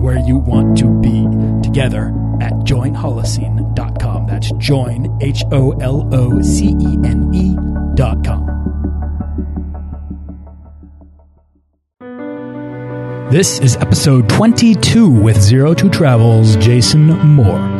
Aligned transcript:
where 0.00 0.18
you 0.18 0.38
want 0.38 0.78
to 0.78 0.88
be 1.00 1.26
together 1.62 2.08
at 2.40 2.52
joinholocene.com. 2.64 4.26
That's 4.26 4.50
join, 4.52 5.18
H 5.20 5.44
O 5.52 5.72
L 5.72 6.08
O 6.12 6.40
C 6.42 6.68
E 6.80 6.98
N 7.04 7.30
E.com. 7.34 8.60
This 13.30 13.60
is 13.60 13.76
episode 13.76 14.28
22 14.28 15.08
with 15.08 15.40
Zero 15.40 15.72
to 15.74 15.88
Travel's 15.88 16.56
Jason 16.56 17.06
Moore. 17.06 17.79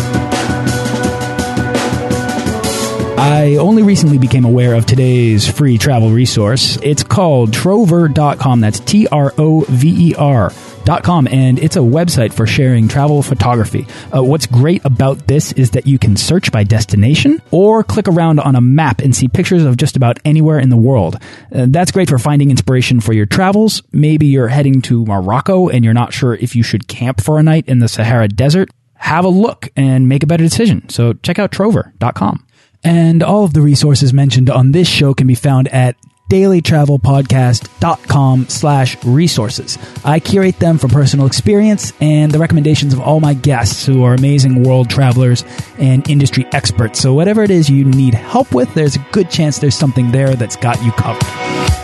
I 3.21 3.57
only 3.57 3.83
recently 3.83 4.17
became 4.17 4.45
aware 4.45 4.73
of 4.73 4.87
today's 4.87 5.47
free 5.47 5.77
travel 5.77 6.09
resource. 6.09 6.79
It's 6.81 7.03
called 7.03 7.53
trover.com. 7.53 8.61
That's 8.61 8.79
T 8.79 9.05
R 9.11 9.31
O 9.37 9.61
V 9.61 10.09
E 10.09 10.15
R. 10.15 10.51
Dot 10.85 11.03
com, 11.03 11.27
and 11.27 11.59
it's 11.59 11.75
a 11.75 11.81
website 11.81 12.33
for 12.33 12.47
sharing 12.47 12.87
travel 12.87 13.21
photography. 13.21 13.85
Uh, 14.11 14.23
what's 14.23 14.47
great 14.47 14.83
about 14.83 15.27
this 15.27 15.51
is 15.51 15.69
that 15.71 15.85
you 15.85 15.99
can 15.99 16.17
search 16.17 16.51
by 16.51 16.63
destination 16.63 17.39
or 17.51 17.83
click 17.83 18.07
around 18.07 18.39
on 18.39 18.55
a 18.55 18.61
map 18.61 19.01
and 19.01 19.15
see 19.15 19.27
pictures 19.27 19.63
of 19.63 19.77
just 19.77 19.95
about 19.95 20.17
anywhere 20.25 20.57
in 20.57 20.69
the 20.69 20.77
world. 20.77 21.17
Uh, 21.53 21.67
that's 21.69 21.91
great 21.91 22.09
for 22.09 22.17
finding 22.17 22.49
inspiration 22.49 22.99
for 22.99 23.13
your 23.13 23.27
travels. 23.27 23.83
Maybe 23.91 24.25
you're 24.25 24.47
heading 24.47 24.81
to 24.81 25.05
Morocco 25.05 25.69
and 25.69 25.85
you're 25.85 25.93
not 25.93 26.11
sure 26.13 26.33
if 26.33 26.55
you 26.55 26.63
should 26.63 26.87
camp 26.87 27.21
for 27.21 27.37
a 27.37 27.43
night 27.43 27.65
in 27.67 27.77
the 27.77 27.87
Sahara 27.87 28.27
Desert. 28.27 28.71
Have 28.95 29.25
a 29.25 29.29
look 29.29 29.69
and 29.75 30.09
make 30.09 30.23
a 30.23 30.27
better 30.27 30.43
decision. 30.43 30.89
So 30.89 31.13
check 31.13 31.37
out 31.37 31.51
trover.com. 31.51 32.47
And 32.83 33.21
all 33.21 33.43
of 33.43 33.53
the 33.53 33.61
resources 33.61 34.13
mentioned 34.13 34.49
on 34.49 34.71
this 34.71 34.87
show 34.87 35.13
can 35.13 35.27
be 35.27 35.35
found 35.35 35.67
at 35.67 35.97
dailytravelpodcast.com 36.31 38.47
slash 38.47 39.03
resources. 39.03 39.77
I 40.05 40.21
curate 40.21 40.59
them 40.59 40.77
from 40.77 40.91
personal 40.91 41.25
experience 41.25 41.91
and 41.99 42.31
the 42.31 42.39
recommendations 42.39 42.93
of 42.93 43.01
all 43.01 43.19
my 43.19 43.33
guests 43.33 43.85
who 43.85 44.03
are 44.03 44.13
amazing 44.13 44.63
world 44.63 44.89
travelers 44.89 45.43
and 45.77 46.09
industry 46.09 46.45
experts. 46.53 47.01
So 47.01 47.13
whatever 47.13 47.43
it 47.43 47.51
is 47.51 47.69
you 47.69 47.83
need 47.83 48.13
help 48.13 48.53
with, 48.53 48.73
there's 48.73 48.95
a 48.95 49.05
good 49.11 49.29
chance 49.29 49.59
there's 49.59 49.75
something 49.75 50.11
there 50.11 50.35
that's 50.35 50.55
got 50.55 50.81
you 50.83 50.93
covered. 50.93 51.80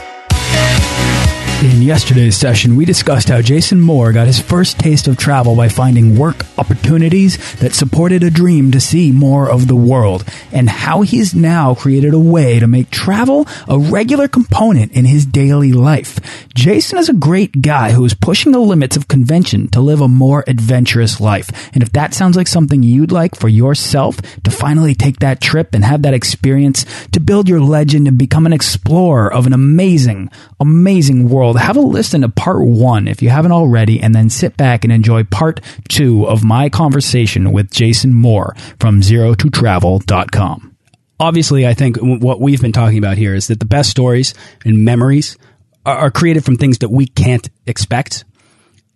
In 1.67 1.81
yesterday's 1.81 2.37
session, 2.37 2.77
we 2.77 2.85
discussed 2.85 3.27
how 3.27 3.41
Jason 3.41 3.81
Moore 3.81 4.13
got 4.13 4.25
his 4.25 4.39
first 4.39 4.79
taste 4.79 5.09
of 5.09 5.17
travel 5.17 5.53
by 5.53 5.67
finding 5.67 6.17
work 6.17 6.45
opportunities 6.57 7.37
that 7.55 7.75
supported 7.75 8.23
a 8.23 8.31
dream 8.31 8.71
to 8.71 8.80
see 8.80 9.11
more 9.11 9.49
of 9.49 9.67
the 9.67 9.75
world, 9.75 10.23
and 10.53 10.69
how 10.69 11.02
he's 11.02 11.36
now 11.36 11.75
created 11.75 12.14
a 12.14 12.19
way 12.19 12.58
to 12.58 12.67
make 12.67 12.89
travel 12.89 13.45
a 13.67 13.77
regular 13.77 14.30
component 14.30 14.93
in 14.93 15.03
his 15.03 15.25
daily 15.25 15.73
life. 15.73 16.47
Jason 16.55 16.99
is 16.99 17.09
a 17.09 17.14
great 17.14 17.61
guy 17.61 17.92
who 17.92 18.05
is 18.05 18.13
pushing 18.13 18.53
the 18.53 18.59
limits 18.59 18.95
of 18.95 19.09
convention 19.09 19.67
to 19.67 19.81
live 19.81 19.99
a 19.99 20.08
more 20.08 20.45
adventurous 20.47 21.19
life. 21.19 21.69
And 21.73 21.83
if 21.83 21.92
that 21.92 22.13
sounds 22.13 22.37
like 22.37 22.47
something 22.47 22.81
you'd 22.81 23.11
like 23.11 23.36
for 23.36 23.49
yourself 23.49 24.21
to 24.43 24.52
finally 24.52 24.95
take 24.95 25.19
that 25.19 25.42
trip 25.42 25.75
and 25.75 25.83
have 25.83 26.03
that 26.03 26.13
experience 26.13 26.86
to 27.11 27.19
build 27.19 27.49
your 27.49 27.59
legend 27.59 28.08
and 28.08 28.17
become 28.17 28.45
an 28.45 28.53
explorer 28.53 29.31
of 29.31 29.45
an 29.45 29.53
amazing, 29.53 30.31
amazing 30.61 31.27
world, 31.27 31.56
have 31.57 31.77
a 31.77 31.81
listen 31.81 32.21
to 32.21 32.29
part 32.29 32.65
one 32.65 33.07
if 33.07 33.21
you 33.21 33.29
haven't 33.29 33.51
already, 33.51 33.99
and 34.01 34.13
then 34.13 34.29
sit 34.29 34.57
back 34.57 34.83
and 34.83 34.91
enjoy 34.91 35.23
part 35.23 35.61
two 35.89 36.27
of 36.27 36.43
my 36.43 36.69
conversation 36.69 37.51
with 37.51 37.71
Jason 37.71 38.13
Moore 38.13 38.55
from 38.79 39.01
zerototravel.com. 39.01 40.75
Obviously, 41.19 41.65
I 41.65 41.73
think 41.73 41.97
what 41.99 42.39
we've 42.39 42.61
been 42.61 42.71
talking 42.71 42.99
about 42.99 43.17
here 43.17 43.33
is 43.33 43.47
that 43.47 43.59
the 43.59 43.65
best 43.65 43.89
stories 43.89 44.33
and 44.63 44.85
memories 44.85 45.37
are, 45.85 46.11
created 46.11 46.45
from 46.45 46.57
things 46.57 46.79
that 46.79 46.89
we 46.89 47.07
can't 47.07 47.49
expect. 47.65 48.25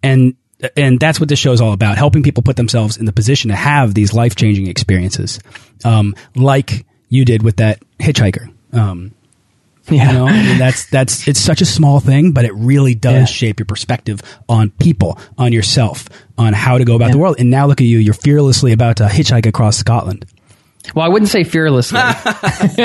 And 0.03 0.35
and 0.75 0.99
that's 0.99 1.19
what 1.19 1.29
this 1.29 1.39
show 1.39 1.53
is 1.53 1.61
all 1.61 1.73
about 1.73 1.97
helping 1.97 2.21
people 2.21 2.43
put 2.43 2.55
themselves 2.55 2.97
in 2.97 3.05
the 3.05 3.11
position 3.11 3.49
to 3.49 3.55
have 3.55 3.95
these 3.95 4.13
life 4.13 4.35
changing 4.35 4.67
experiences, 4.67 5.39
um, 5.83 6.13
like 6.35 6.85
you 7.09 7.25
did 7.25 7.41
with 7.41 7.57
that 7.57 7.81
hitchhiker. 7.99 8.53
Um, 8.71 9.13
yeah. 9.89 10.11
You 10.11 10.17
know, 10.17 10.27
I 10.27 10.43
mean, 10.43 10.57
that's 10.57 10.85
that's 10.89 11.27
it's 11.27 11.39
such 11.39 11.61
a 11.61 11.65
small 11.65 11.99
thing, 11.99 12.31
but 12.31 12.45
it 12.45 12.53
really 12.53 12.95
does 12.95 13.13
yeah. 13.13 13.25
shape 13.25 13.59
your 13.59 13.65
perspective 13.65 14.21
on 14.47 14.69
people, 14.69 15.19
on 15.37 15.51
yourself, 15.51 16.07
on 16.37 16.53
how 16.53 16.77
to 16.77 16.85
go 16.85 16.95
about 16.95 17.07
yeah. 17.07 17.13
the 17.13 17.17
world. 17.17 17.35
And 17.39 17.49
now 17.49 17.67
look 17.67 17.81
at 17.81 17.87
you, 17.87 17.97
you're 17.97 18.13
fearlessly 18.13 18.71
about 18.71 18.97
to 18.97 19.05
hitchhike 19.05 19.45
across 19.45 19.77
Scotland. 19.77 20.25
Well, 20.95 21.05
I 21.05 21.09
wouldn't 21.09 21.29
say 21.29 21.43
fearlessly. 21.43 21.99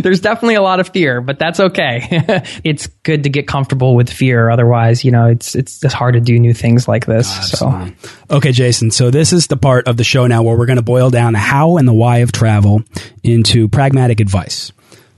There's 0.00 0.20
definitely 0.20 0.54
a 0.54 0.62
lot 0.62 0.78
of 0.78 0.90
fear, 0.90 1.20
but 1.20 1.38
that's 1.38 1.58
okay. 1.58 2.06
it's 2.64 2.86
good 3.02 3.24
to 3.24 3.30
get 3.30 3.48
comfortable 3.48 3.96
with 3.96 4.08
fear. 4.08 4.48
Otherwise, 4.48 5.04
you 5.04 5.10
know, 5.10 5.26
it's 5.26 5.56
it's 5.56 5.80
just 5.80 5.94
hard 5.94 6.14
to 6.14 6.20
do 6.20 6.38
new 6.38 6.54
things 6.54 6.86
like 6.86 7.04
this. 7.04 7.50
so, 7.50 7.88
okay, 8.30 8.52
Jason. 8.52 8.90
So 8.90 9.10
this 9.10 9.32
is 9.32 9.48
the 9.48 9.56
part 9.56 9.88
of 9.88 9.96
the 9.96 10.04
show 10.04 10.26
now 10.28 10.44
where 10.44 10.56
we're 10.56 10.66
going 10.66 10.76
to 10.76 10.82
boil 10.82 11.10
down 11.10 11.32
the 11.32 11.40
how 11.40 11.78
and 11.78 11.86
the 11.86 11.92
why 11.92 12.18
of 12.18 12.30
travel 12.30 12.82
into 13.24 13.68
pragmatic 13.68 14.20
advice. 14.20 14.72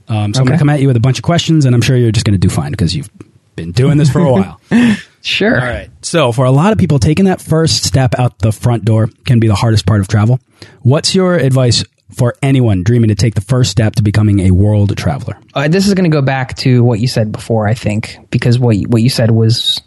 Um, 0.07 0.33
so 0.33 0.39
okay. 0.39 0.39
I'm 0.39 0.45
going 0.45 0.57
to 0.57 0.59
come 0.59 0.69
at 0.69 0.81
you 0.81 0.87
with 0.87 0.97
a 0.97 1.01
bunch 1.01 1.17
of 1.17 1.23
questions, 1.23 1.65
and 1.65 1.73
I'm 1.73 1.81
sure 1.81 1.97
you're 1.97 2.11
just 2.11 2.25
going 2.25 2.39
to 2.39 2.47
do 2.47 2.49
fine 2.49 2.71
because 2.71 2.95
you've 2.95 3.09
been 3.55 3.71
doing 3.71 3.97
this 3.97 4.11
for 4.11 4.19
a 4.19 4.31
while. 4.31 4.61
Sure. 5.25 5.59
All 5.59 5.67
right. 5.67 5.89
So, 6.03 6.31
for 6.31 6.45
a 6.45 6.51
lot 6.51 6.71
of 6.71 6.77
people, 6.77 6.99
taking 6.99 7.25
that 7.25 7.41
first 7.41 7.83
step 7.83 8.13
out 8.19 8.37
the 8.37 8.51
front 8.51 8.85
door 8.85 9.09
can 9.25 9.39
be 9.39 9.47
the 9.47 9.55
hardest 9.55 9.87
part 9.87 9.99
of 9.99 10.07
travel. 10.07 10.39
What's 10.83 11.15
your 11.15 11.33
advice 11.33 11.83
for 12.13 12.35
anyone 12.43 12.83
dreaming 12.83 13.07
to 13.07 13.15
take 13.15 13.33
the 13.33 13.41
first 13.41 13.71
step 13.71 13.95
to 13.95 14.03
becoming 14.03 14.41
a 14.41 14.51
world 14.51 14.95
traveler? 14.95 15.35
Uh, 15.55 15.67
this 15.67 15.87
is 15.87 15.95
going 15.95 16.09
to 16.09 16.15
go 16.15 16.21
back 16.21 16.55
to 16.57 16.83
what 16.83 16.99
you 16.99 17.07
said 17.07 17.31
before, 17.31 17.67
I 17.67 17.73
think, 17.73 18.19
because 18.29 18.59
what 18.59 18.77
you, 18.77 18.87
what 18.87 19.01
you 19.01 19.09
said 19.09 19.31
was 19.31 19.81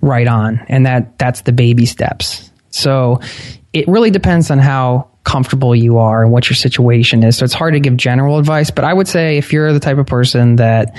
right 0.00 0.26
on, 0.26 0.60
and 0.68 0.86
that 0.86 1.20
that's 1.20 1.42
the 1.42 1.52
baby 1.52 1.86
steps. 1.86 2.50
So, 2.70 3.20
it 3.72 3.86
really 3.86 4.10
depends 4.10 4.50
on 4.50 4.58
how 4.58 5.08
comfortable 5.24 5.74
you 5.74 5.98
are 5.98 6.22
and 6.22 6.30
what 6.30 6.48
your 6.48 6.54
situation 6.54 7.22
is. 7.22 7.36
So 7.36 7.44
it's 7.44 7.54
hard 7.54 7.74
to 7.74 7.80
give 7.80 7.96
general 7.96 8.38
advice, 8.38 8.70
but 8.70 8.84
I 8.84 8.92
would 8.92 9.08
say 9.08 9.38
if 9.38 9.52
you're 9.52 9.72
the 9.72 9.80
type 9.80 9.98
of 9.98 10.06
person 10.06 10.56
that 10.56 10.96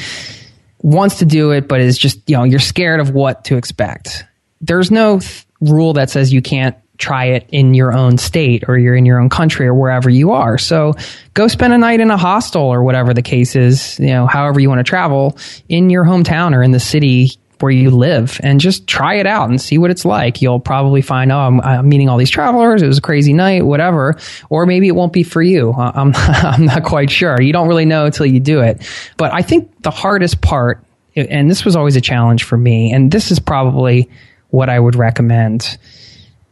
wants 0.81 1.19
to 1.19 1.25
do 1.25 1.51
it, 1.51 1.67
but 1.67 1.79
is 1.79 1.97
just, 1.97 2.19
you 2.27 2.35
know, 2.35 2.43
you're 2.43 2.59
scared 2.59 2.99
of 2.99 3.11
what 3.11 3.45
to 3.45 3.57
expect. 3.57 4.25
There's 4.61 4.91
no 4.91 5.19
th- 5.19 5.45
rule 5.61 5.93
that 5.93 6.09
says 6.09 6.33
you 6.33 6.41
can't 6.41 6.75
try 6.97 7.25
it 7.25 7.47
in 7.51 7.73
your 7.73 7.93
own 7.93 8.17
state 8.17 8.65
or 8.67 8.77
you're 8.77 8.95
in 8.95 9.05
your 9.05 9.19
own 9.19 9.29
country 9.29 9.67
or 9.67 9.73
wherever 9.73 10.09
you 10.09 10.31
are. 10.31 10.57
So 10.57 10.93
go 11.33 11.47
spend 11.47 11.73
a 11.73 11.77
night 11.77 11.99
in 11.99 12.09
a 12.09 12.17
hostel 12.17 12.63
or 12.63 12.83
whatever 12.83 13.13
the 13.13 13.21
case 13.21 13.55
is, 13.55 13.99
you 13.99 14.07
know, 14.07 14.27
however 14.27 14.59
you 14.59 14.69
want 14.69 14.79
to 14.79 14.83
travel 14.83 15.37
in 15.67 15.89
your 15.89 16.05
hometown 16.05 16.55
or 16.55 16.63
in 16.63 16.71
the 16.71 16.79
city 16.79 17.31
where 17.61 17.71
you 17.71 17.89
live 17.89 18.39
and 18.43 18.59
just 18.59 18.87
try 18.87 19.15
it 19.15 19.25
out 19.25 19.49
and 19.49 19.59
see 19.59 19.77
what 19.77 19.91
it's 19.91 20.05
like. 20.05 20.41
You'll 20.41 20.59
probably 20.59 21.01
find, 21.01 21.31
oh, 21.31 21.37
I'm, 21.37 21.61
I'm, 21.61 21.89
meeting 21.89 22.09
all 22.09 22.17
these 22.17 22.29
travelers. 22.29 22.81
It 22.81 22.87
was 22.87 22.97
a 22.97 23.01
crazy 23.01 23.33
night, 23.33 23.65
whatever. 23.65 24.17
Or 24.49 24.65
maybe 24.65 24.87
it 24.87 24.95
won't 24.95 25.13
be 25.13 25.23
for 25.23 25.41
you. 25.41 25.73
I'm, 25.73 26.13
I'm 26.15 26.65
not 26.65 26.83
quite 26.83 27.09
sure. 27.09 27.41
You 27.41 27.53
don't 27.53 27.67
really 27.67 27.85
know 27.85 28.05
until 28.05 28.25
you 28.25 28.39
do 28.39 28.61
it. 28.61 28.87
But 29.17 29.33
I 29.33 29.41
think 29.41 29.81
the 29.83 29.91
hardest 29.91 30.41
part, 30.41 30.83
and 31.15 31.49
this 31.49 31.65
was 31.65 31.75
always 31.75 31.95
a 31.95 32.01
challenge 32.01 32.43
for 32.43 32.57
me, 32.57 32.91
and 32.91 33.11
this 33.11 33.31
is 33.31 33.39
probably 33.39 34.09
what 34.49 34.69
I 34.69 34.79
would 34.79 34.95
recommend, 34.95 35.77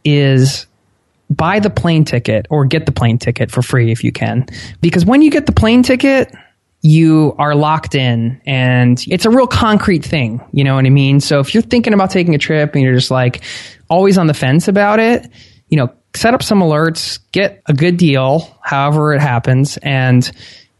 is 0.04 0.66
buy 1.30 1.58
the 1.58 1.70
plane 1.70 2.04
ticket 2.04 2.46
or 2.50 2.64
get 2.64 2.86
the 2.86 2.92
plane 2.92 3.18
ticket 3.18 3.50
for 3.50 3.62
free 3.62 3.90
if 3.90 4.04
you 4.04 4.12
can. 4.12 4.46
Because 4.80 5.04
when 5.04 5.22
you 5.22 5.30
get 5.30 5.46
the 5.46 5.52
plane 5.52 5.82
ticket, 5.82 6.32
you 6.84 7.34
are 7.38 7.54
locked 7.54 7.94
in 7.94 8.38
and 8.44 9.02
it's 9.08 9.24
a 9.24 9.30
real 9.30 9.46
concrete 9.46 10.04
thing. 10.04 10.38
You 10.52 10.64
know 10.64 10.74
what 10.74 10.84
I 10.84 10.90
mean? 10.90 11.18
So 11.18 11.40
if 11.40 11.54
you're 11.54 11.62
thinking 11.62 11.94
about 11.94 12.10
taking 12.10 12.34
a 12.34 12.38
trip 12.38 12.74
and 12.74 12.84
you're 12.84 12.94
just 12.94 13.10
like 13.10 13.42
always 13.88 14.18
on 14.18 14.26
the 14.26 14.34
fence 14.34 14.68
about 14.68 15.00
it, 15.00 15.26
you 15.68 15.78
know, 15.78 15.90
set 16.14 16.34
up 16.34 16.42
some 16.42 16.60
alerts, 16.60 17.20
get 17.32 17.62
a 17.64 17.72
good 17.72 17.96
deal, 17.96 18.54
however 18.62 19.14
it 19.14 19.22
happens, 19.22 19.78
and 19.78 20.30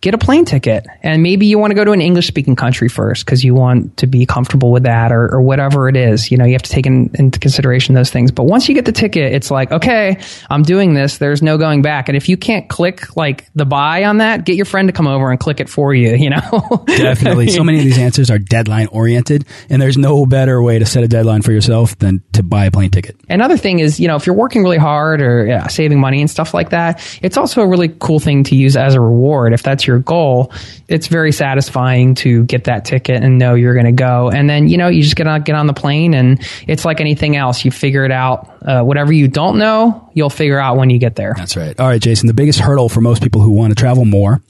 get 0.04 0.14
a 0.14 0.18
plane 0.18 0.44
ticket. 0.44 0.86
And 1.02 1.22
maybe 1.22 1.46
you 1.46 1.58
want 1.58 1.70
to 1.70 1.74
go 1.74 1.82
to 1.82 1.92
an 1.92 2.02
English 2.02 2.26
speaking 2.26 2.54
country 2.54 2.88
first 2.88 3.24
because 3.24 3.42
you 3.42 3.54
want 3.54 3.96
to 3.96 4.06
be 4.06 4.26
comfortable 4.26 4.70
with 4.70 4.82
that 4.82 5.10
or, 5.10 5.32
or 5.32 5.40
whatever 5.40 5.88
it 5.88 5.96
is. 5.96 6.30
You 6.30 6.36
know, 6.36 6.44
you 6.44 6.52
have 6.52 6.62
to 6.62 6.70
take 6.70 6.84
in, 6.84 7.10
into 7.14 7.38
consideration 7.38 7.94
those 7.94 8.10
things. 8.10 8.30
But 8.30 8.44
once 8.44 8.68
you 8.68 8.74
get 8.74 8.84
the 8.84 8.92
ticket, 8.92 9.32
it's 9.32 9.50
like, 9.50 9.72
okay, 9.72 10.18
I'm 10.50 10.62
doing 10.62 10.92
this. 10.92 11.16
There's 11.16 11.42
no 11.42 11.56
going 11.56 11.80
back. 11.80 12.08
And 12.08 12.16
if 12.16 12.28
you 12.28 12.36
can't 12.36 12.68
click 12.68 13.16
like 13.16 13.48
the 13.54 13.64
buy 13.64 14.04
on 14.04 14.18
that, 14.18 14.44
get 14.44 14.56
your 14.56 14.66
friend 14.66 14.88
to 14.88 14.92
come 14.92 15.06
over 15.06 15.30
and 15.30 15.40
click 15.40 15.58
it 15.58 15.70
for 15.70 15.94
you, 15.94 16.14
you 16.16 16.28
know? 16.28 16.84
Definitely. 16.86 17.48
so 17.48 17.64
many 17.64 17.78
of 17.78 17.84
these 17.84 17.98
answers 17.98 18.30
are 18.30 18.38
deadline 18.38 18.88
oriented, 18.88 19.46
and 19.70 19.80
there's 19.80 19.96
no 19.96 20.26
better 20.26 20.62
way 20.62 20.78
to 20.78 20.84
set 20.84 21.02
a 21.02 21.08
deadline 21.08 21.40
for 21.40 21.52
yourself 21.52 21.98
than 21.98 22.22
to 22.34 22.42
buy 22.42 22.66
a 22.66 22.70
plane 22.70 22.90
ticket. 22.90 23.16
Another 23.30 23.56
thing 23.56 23.78
is, 23.78 23.98
you 23.98 24.06
know, 24.06 24.16
if 24.16 24.26
you're 24.26 24.36
working 24.36 24.62
really 24.62 24.76
hard 24.76 25.22
or 25.22 25.46
yeah, 25.46 25.66
saving 25.68 25.98
money 25.98 26.20
and 26.20 26.30
stuff 26.30 26.52
like 26.52 26.70
that, 26.70 27.02
it's 27.22 27.38
also 27.38 27.62
a 27.62 27.66
really 27.66 27.88
cool 27.88 28.20
thing 28.20 28.44
to 28.44 28.54
use 28.54 28.76
as 28.76 28.94
a 28.94 29.00
reward. 29.00 29.54
If 29.54 29.62
that's 29.62 29.86
your 29.86 29.93
goal, 29.98 30.52
it's 30.88 31.06
very 31.06 31.32
satisfying 31.32 32.14
to 32.16 32.44
get 32.44 32.64
that 32.64 32.84
ticket 32.84 33.22
and 33.22 33.38
know 33.38 33.54
you're 33.54 33.74
going 33.74 33.86
to 33.86 33.92
go. 33.92 34.30
And 34.30 34.48
then, 34.48 34.68
you 34.68 34.76
know, 34.76 34.88
you 34.88 35.02
just 35.02 35.16
get 35.16 35.26
on, 35.26 35.42
get 35.42 35.54
on 35.54 35.66
the 35.66 35.74
plane 35.74 36.14
and 36.14 36.40
it's 36.66 36.84
like 36.84 37.00
anything 37.00 37.36
else. 37.36 37.64
You 37.64 37.70
figure 37.70 38.04
it 38.04 38.12
out. 38.12 38.50
Uh, 38.62 38.82
whatever 38.82 39.12
you 39.12 39.28
don't 39.28 39.58
know, 39.58 40.10
you'll 40.14 40.30
figure 40.30 40.58
out 40.58 40.76
when 40.76 40.90
you 40.90 40.98
get 40.98 41.16
there. 41.16 41.34
That's 41.36 41.56
right. 41.56 41.78
All 41.78 41.86
right, 41.86 42.00
Jason, 42.00 42.26
the 42.26 42.34
biggest 42.34 42.58
hurdle 42.58 42.88
for 42.88 43.00
most 43.00 43.22
people 43.22 43.40
who 43.40 43.50
want 43.50 43.70
to 43.70 43.74
travel 43.74 44.04
more 44.04 44.42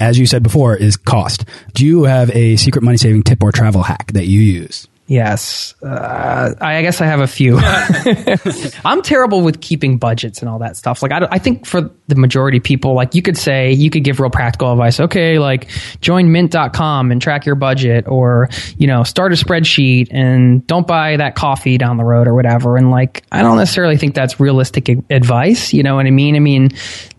as 0.00 0.18
you 0.18 0.26
said 0.26 0.42
before, 0.42 0.76
is 0.76 0.96
cost. 0.96 1.44
Do 1.74 1.84
you 1.84 2.04
have 2.04 2.30
a 2.30 2.56
secret 2.56 2.82
money 2.82 2.96
saving 2.96 3.24
tip 3.24 3.42
or 3.42 3.52
travel 3.52 3.82
hack 3.82 4.12
that 4.12 4.26
you 4.26 4.40
use? 4.40 4.86
Yes, 5.08 5.74
uh, 5.82 6.54
I 6.60 6.82
guess 6.82 7.00
I 7.00 7.06
have 7.06 7.20
a 7.20 7.26
few. 7.26 7.58
I'm 8.84 9.00
terrible 9.00 9.40
with 9.40 9.62
keeping 9.62 9.96
budgets 9.96 10.40
and 10.42 10.50
all 10.50 10.58
that 10.58 10.76
stuff. 10.76 11.02
Like, 11.02 11.12
I, 11.12 11.26
I, 11.30 11.38
think 11.38 11.64
for 11.64 11.90
the 12.08 12.14
majority 12.14 12.60
people, 12.60 12.92
like 12.92 13.14
you 13.14 13.22
could 13.22 13.38
say, 13.38 13.72
you 13.72 13.88
could 13.88 14.04
give 14.04 14.20
real 14.20 14.28
practical 14.28 14.70
advice. 14.70 15.00
Okay, 15.00 15.38
like 15.38 15.70
join 16.02 16.30
mint.com 16.30 17.10
and 17.10 17.22
track 17.22 17.46
your 17.46 17.54
budget 17.54 18.06
or, 18.06 18.50
you 18.76 18.86
know, 18.86 19.02
start 19.02 19.32
a 19.32 19.36
spreadsheet 19.36 20.08
and 20.10 20.66
don't 20.66 20.86
buy 20.86 21.16
that 21.16 21.34
coffee 21.36 21.78
down 21.78 21.96
the 21.96 22.04
road 22.04 22.28
or 22.28 22.34
whatever. 22.34 22.76
And 22.76 22.90
like, 22.90 23.24
I 23.32 23.40
don't 23.40 23.56
necessarily 23.56 23.96
think 23.96 24.14
that's 24.14 24.38
realistic 24.38 24.90
advice. 25.08 25.72
You 25.72 25.84
know 25.84 25.96
what 25.96 26.04
I 26.04 26.10
mean? 26.10 26.36
I 26.36 26.40
mean, 26.40 26.68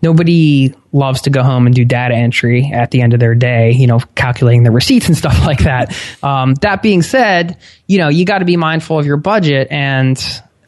nobody 0.00 0.72
loves 0.92 1.22
to 1.22 1.30
go 1.30 1.42
home 1.42 1.66
and 1.66 1.74
do 1.74 1.84
data 1.84 2.14
entry 2.14 2.70
at 2.72 2.90
the 2.90 3.00
end 3.00 3.14
of 3.14 3.20
their 3.20 3.34
day, 3.34 3.72
you 3.72 3.86
know, 3.86 4.00
calculating 4.14 4.62
the 4.62 4.70
receipts 4.70 5.06
and 5.06 5.16
stuff 5.16 5.44
like 5.46 5.60
that. 5.60 5.96
Um, 6.22 6.54
that 6.54 6.82
being 6.82 7.02
said, 7.02 7.58
you 7.86 7.98
know, 7.98 8.08
you 8.08 8.24
got 8.24 8.38
to 8.38 8.44
be 8.44 8.56
mindful 8.56 8.98
of 8.98 9.06
your 9.06 9.16
budget. 9.16 9.68
And 9.70 10.18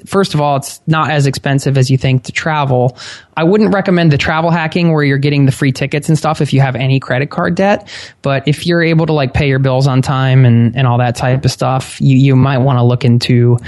first 0.06 0.34
of 0.34 0.40
all, 0.40 0.56
it's 0.56 0.80
not 0.86 1.10
as 1.10 1.26
expensive 1.26 1.76
as 1.76 1.90
you 1.90 1.98
think 1.98 2.24
to 2.24 2.32
travel. 2.32 2.96
I 3.36 3.44
wouldn't 3.44 3.74
recommend 3.74 4.12
the 4.12 4.19
travel 4.19 4.50
hacking 4.50 4.92
where 4.92 5.04
you're 5.04 5.19
getting 5.19 5.46
the 5.46 5.52
free 5.52 5.72
tickets 5.72 6.08
and 6.08 6.19
stuff 6.19 6.40
if 6.40 6.52
you 6.52 6.60
have 6.60 6.76
any 6.76 7.00
credit 7.00 7.30
card 7.30 7.54
debt. 7.54 7.88
But 8.22 8.46
if 8.48 8.66
you're 8.66 8.82
able 8.82 9.06
to 9.06 9.12
like 9.12 9.34
pay 9.34 9.48
your 9.48 9.58
bills 9.58 9.86
on 9.86 10.02
time 10.02 10.44
and, 10.44 10.76
and 10.76 10.86
all 10.86 10.98
that 10.98 11.16
type 11.16 11.44
of 11.44 11.50
stuff, 11.50 12.00
you, 12.00 12.16
you 12.16 12.36
might 12.36 12.58
want 12.58 12.78
to 12.78 12.82
look 12.82 13.04
into 13.04 13.58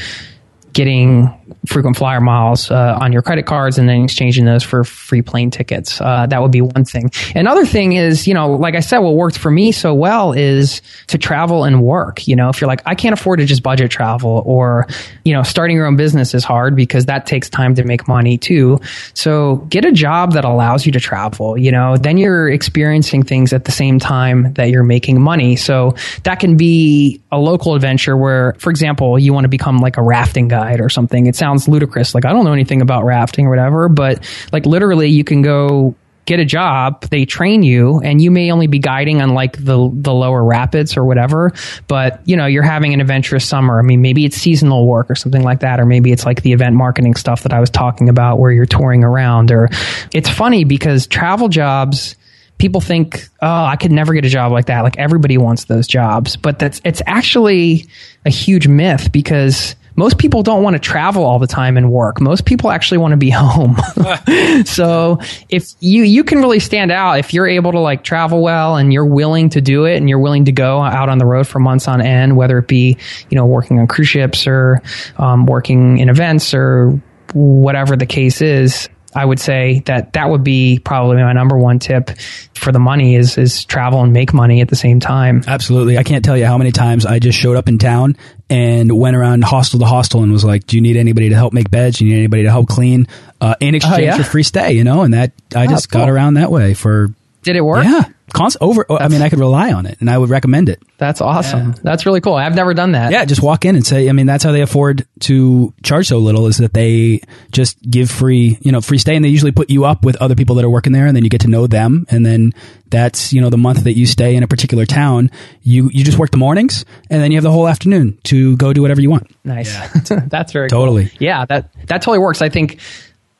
getting 0.72 1.32
frequent 1.66 1.96
flyer 1.96 2.20
miles 2.20 2.70
uh, 2.70 2.98
on 3.00 3.12
your 3.12 3.22
credit 3.22 3.46
cards 3.46 3.78
and 3.78 3.88
then 3.88 4.04
exchanging 4.04 4.44
those 4.44 4.62
for 4.62 4.84
free 4.84 5.22
plane 5.22 5.50
tickets. 5.50 6.00
Uh, 6.00 6.26
that 6.26 6.42
would 6.42 6.50
be 6.50 6.60
one 6.60 6.84
thing. 6.84 7.10
Another 7.34 7.64
thing 7.64 7.92
is, 7.92 8.26
you 8.26 8.34
know, 8.34 8.52
like 8.52 8.74
I 8.74 8.80
said, 8.80 8.98
what 8.98 9.14
worked 9.14 9.38
for 9.38 9.50
me 9.50 9.72
so 9.72 9.94
well 9.94 10.32
is 10.32 10.82
to 11.08 11.18
travel 11.18 11.64
and 11.64 11.82
work. 11.82 12.26
You 12.26 12.36
know, 12.36 12.48
if 12.48 12.60
you're 12.60 12.68
like, 12.68 12.82
I 12.86 12.94
can't 12.94 13.12
afford 13.12 13.38
to 13.38 13.46
just 13.46 13.62
budget 13.62 13.90
travel 13.90 14.42
or, 14.44 14.86
you 15.24 15.32
know, 15.32 15.42
starting 15.42 15.76
your 15.76 15.86
own 15.86 15.96
business 15.96 16.34
is 16.34 16.44
hard 16.44 16.76
because 16.76 17.06
that 17.06 17.26
takes 17.26 17.48
time 17.48 17.74
to 17.76 17.84
make 17.84 18.06
money 18.08 18.38
too. 18.38 18.80
So 19.14 19.56
get 19.68 19.84
a 19.84 19.92
job 19.92 20.32
that 20.32 20.44
allows 20.44 20.86
you 20.86 20.92
to 20.92 21.00
travel, 21.00 21.56
you 21.56 21.72
know, 21.72 21.96
then 21.96 22.18
you're 22.18 22.48
experiencing 22.48 23.22
things 23.22 23.52
at 23.52 23.64
the 23.64 23.72
same 23.72 23.98
time 23.98 24.52
that 24.54 24.70
you're 24.70 24.84
making 24.84 25.20
money. 25.20 25.56
So 25.56 25.94
that 26.24 26.40
can 26.40 26.56
be 26.56 27.22
a 27.32 27.38
local 27.38 27.74
adventure 27.74 28.16
where, 28.16 28.54
for 28.58 28.70
example, 28.70 29.18
you 29.18 29.32
want 29.32 29.44
to 29.44 29.48
become 29.48 29.78
like 29.78 29.96
a 29.96 30.02
rafting 30.02 30.48
guide 30.48 30.80
or 30.80 30.88
something. 30.88 31.26
It 31.26 31.36
sounds 31.54 31.68
ludicrous. 31.68 32.14
Like 32.14 32.24
I 32.24 32.32
don't 32.32 32.44
know 32.44 32.52
anything 32.52 32.82
about 32.82 33.04
rafting 33.04 33.46
or 33.46 33.50
whatever, 33.50 33.88
but 33.88 34.28
like 34.52 34.66
literally 34.66 35.08
you 35.08 35.24
can 35.24 35.42
go 35.42 35.94
get 36.26 36.40
a 36.40 36.44
job, 36.44 37.02
they 37.10 37.26
train 37.26 37.62
you, 37.62 38.00
and 38.00 38.20
you 38.20 38.30
may 38.30 38.50
only 38.50 38.66
be 38.66 38.78
guiding 38.78 39.20
on 39.20 39.34
like 39.34 39.56
the 39.62 39.90
the 39.92 40.12
lower 40.12 40.42
rapids 40.42 40.96
or 40.96 41.04
whatever. 41.04 41.52
But 41.86 42.26
you 42.26 42.36
know, 42.36 42.46
you're 42.46 42.62
having 42.62 42.94
an 42.94 43.00
adventurous 43.00 43.44
summer. 43.44 43.78
I 43.78 43.82
mean, 43.82 44.00
maybe 44.00 44.24
it's 44.24 44.36
seasonal 44.36 44.86
work 44.86 45.10
or 45.10 45.14
something 45.14 45.42
like 45.42 45.60
that, 45.60 45.80
or 45.80 45.86
maybe 45.86 46.12
it's 46.12 46.24
like 46.24 46.42
the 46.42 46.52
event 46.52 46.76
marketing 46.76 47.14
stuff 47.14 47.42
that 47.42 47.52
I 47.52 47.60
was 47.60 47.70
talking 47.70 48.08
about, 48.08 48.38
where 48.38 48.50
you're 48.50 48.66
touring 48.66 49.04
around. 49.04 49.50
Or 49.50 49.68
it's 50.12 50.28
funny 50.28 50.64
because 50.64 51.06
travel 51.06 51.48
jobs. 51.48 52.16
People 52.56 52.80
think, 52.80 53.28
oh, 53.42 53.64
I 53.64 53.74
could 53.74 53.90
never 53.90 54.14
get 54.14 54.24
a 54.24 54.28
job 54.28 54.52
like 54.52 54.66
that. 54.66 54.82
Like 54.82 54.96
everybody 54.96 55.36
wants 55.36 55.64
those 55.64 55.88
jobs, 55.88 56.36
but 56.36 56.60
that's 56.60 56.80
it's 56.84 57.02
actually 57.04 57.88
a 58.24 58.30
huge 58.30 58.68
myth 58.68 59.10
because 59.10 59.74
most 59.96 60.18
people 60.18 60.42
don't 60.42 60.62
want 60.62 60.74
to 60.74 60.80
travel 60.80 61.24
all 61.24 61.38
the 61.38 61.46
time 61.46 61.76
and 61.76 61.90
work. 61.90 62.20
Most 62.20 62.44
people 62.44 62.70
actually 62.70 62.98
want 62.98 63.12
to 63.12 63.16
be 63.16 63.30
home. 63.34 63.76
so 64.64 65.18
if 65.48 65.68
you, 65.80 66.02
you 66.02 66.24
can 66.24 66.38
really 66.38 66.60
stand 66.60 66.90
out 66.90 67.18
if 67.18 67.32
you're 67.32 67.46
able 67.46 67.72
to 67.72 67.78
like 67.78 68.04
travel 68.04 68.42
well 68.42 68.76
and 68.76 68.92
you're 68.92 69.06
willing 69.06 69.50
to 69.50 69.60
do 69.60 69.84
it 69.84 69.96
and 69.96 70.08
you're 70.08 70.18
willing 70.18 70.46
to 70.46 70.52
go 70.52 70.80
out 70.80 71.08
on 71.08 71.18
the 71.18 71.26
road 71.26 71.46
for 71.46 71.58
months 71.58 71.88
on 71.88 72.00
end, 72.00 72.36
whether 72.36 72.58
it 72.58 72.68
be, 72.68 72.96
you 73.30 73.36
know, 73.36 73.46
working 73.46 73.78
on 73.78 73.86
cruise 73.86 74.08
ships 74.08 74.46
or 74.46 74.82
um, 75.18 75.46
working 75.46 75.98
in 75.98 76.08
events 76.08 76.54
or 76.54 77.00
whatever 77.32 77.96
the 77.96 78.06
case 78.06 78.40
is. 78.40 78.88
I 79.14 79.24
would 79.24 79.38
say 79.38 79.80
that 79.86 80.14
that 80.14 80.28
would 80.28 80.42
be 80.42 80.78
probably 80.78 81.16
my 81.16 81.32
number 81.32 81.56
one 81.56 81.78
tip 81.78 82.10
for 82.54 82.72
the 82.72 82.78
money 82.78 83.14
is 83.14 83.38
is 83.38 83.64
travel 83.64 84.02
and 84.02 84.12
make 84.12 84.34
money 84.34 84.60
at 84.60 84.68
the 84.68 84.76
same 84.76 85.00
time. 85.00 85.42
Absolutely. 85.46 85.98
I 85.98 86.02
can't 86.02 86.24
tell 86.24 86.36
you 86.36 86.46
how 86.46 86.58
many 86.58 86.72
times 86.72 87.06
I 87.06 87.18
just 87.18 87.38
showed 87.38 87.56
up 87.56 87.68
in 87.68 87.78
town 87.78 88.16
and 88.50 88.90
went 88.92 89.16
around 89.16 89.44
hostel 89.44 89.78
to 89.80 89.86
hostel 89.86 90.22
and 90.22 90.32
was 90.32 90.44
like, 90.44 90.66
"Do 90.66 90.76
you 90.76 90.82
need 90.82 90.96
anybody 90.96 91.28
to 91.28 91.36
help 91.36 91.52
make 91.52 91.70
beds? 91.70 91.98
Do 91.98 92.06
you 92.06 92.12
need 92.12 92.18
anybody 92.18 92.42
to 92.44 92.50
help 92.50 92.68
clean?" 92.68 93.06
Uh, 93.40 93.54
in 93.60 93.74
exchange 93.74 93.98
oh, 93.98 94.02
yeah? 94.02 94.16
for 94.16 94.24
free 94.24 94.42
stay, 94.42 94.72
you 94.72 94.84
know, 94.84 95.02
and 95.02 95.14
that 95.14 95.32
I 95.54 95.66
oh, 95.66 95.68
just 95.68 95.90
cool. 95.90 96.00
got 96.00 96.08
around 96.10 96.34
that 96.34 96.50
way 96.50 96.74
for. 96.74 97.08
Did 97.42 97.56
it 97.56 97.60
work? 97.60 97.84
Yeah, 97.84 98.04
Const- 98.34 98.56
over. 98.60 98.84
That's, 98.88 99.02
I 99.02 99.08
mean, 99.08 99.22
I 99.22 99.28
could 99.28 99.38
rely 99.38 99.72
on 99.72 99.86
it, 99.86 99.96
and 100.00 100.10
I 100.10 100.18
would 100.18 100.28
recommend 100.28 100.68
it. 100.68 100.82
That's 100.98 101.20
awesome. 101.20 101.68
Yeah. 101.68 101.74
That's 101.82 102.04
really 102.04 102.20
cool. 102.20 102.34
I've 102.34 102.54
never 102.54 102.74
done 102.74 102.92
that. 102.92 103.12
Yeah, 103.12 103.24
just 103.24 103.42
walk 103.42 103.64
in 103.64 103.76
and 103.76 103.86
say. 103.86 104.08
I 104.08 104.12
mean, 104.12 104.26
that's 104.26 104.44
how 104.44 104.52
they 104.52 104.60
afford 104.60 105.06
to 105.20 105.72
charge 105.82 106.08
so 106.08 106.18
little 106.18 106.46
is 106.46 106.58
that 106.58 106.74
they 106.74 107.20
just 107.52 107.80
give 107.82 108.10
free, 108.10 108.58
you 108.60 108.72
know, 108.72 108.80
free 108.80 108.98
stay, 108.98 109.16
and 109.16 109.24
they 109.24 109.28
usually 109.28 109.52
put 109.52 109.70
you 109.70 109.84
up 109.84 110.04
with 110.04 110.16
other 110.16 110.34
people 110.34 110.56
that 110.56 110.64
are 110.64 110.70
working 110.70 110.92
there, 110.92 111.06
and 111.06 111.16
then 111.16 111.24
you 111.24 111.30
get 111.30 111.42
to 111.42 111.48
know 111.48 111.66
them, 111.66 112.06
and 112.10 112.26
then 112.26 112.52
that's 112.90 113.32
you 113.32 113.40
know 113.40 113.50
the 113.50 113.58
month 113.58 113.84
that 113.84 113.94
you 113.94 114.06
stay 114.06 114.36
in 114.36 114.42
a 114.42 114.48
particular 114.48 114.84
town. 114.84 115.30
You 115.62 115.90
you 115.92 116.04
just 116.04 116.18
work 116.18 116.30
the 116.30 116.36
mornings, 116.36 116.84
and 117.10 117.22
then 117.22 117.30
you 117.30 117.36
have 117.36 117.44
the 117.44 117.52
whole 117.52 117.68
afternoon 117.68 118.18
to 118.24 118.56
go 118.56 118.72
do 118.72 118.82
whatever 118.82 119.00
you 119.00 119.10
want. 119.10 119.30
Nice. 119.44 119.74
Yeah. 119.74 120.20
that's 120.28 120.52
very 120.52 120.68
totally. 120.68 121.06
Cool. 121.06 121.18
Yeah, 121.20 121.44
that 121.46 121.70
that 121.86 122.02
totally 122.02 122.18
works. 122.18 122.42
I 122.42 122.48
think 122.48 122.80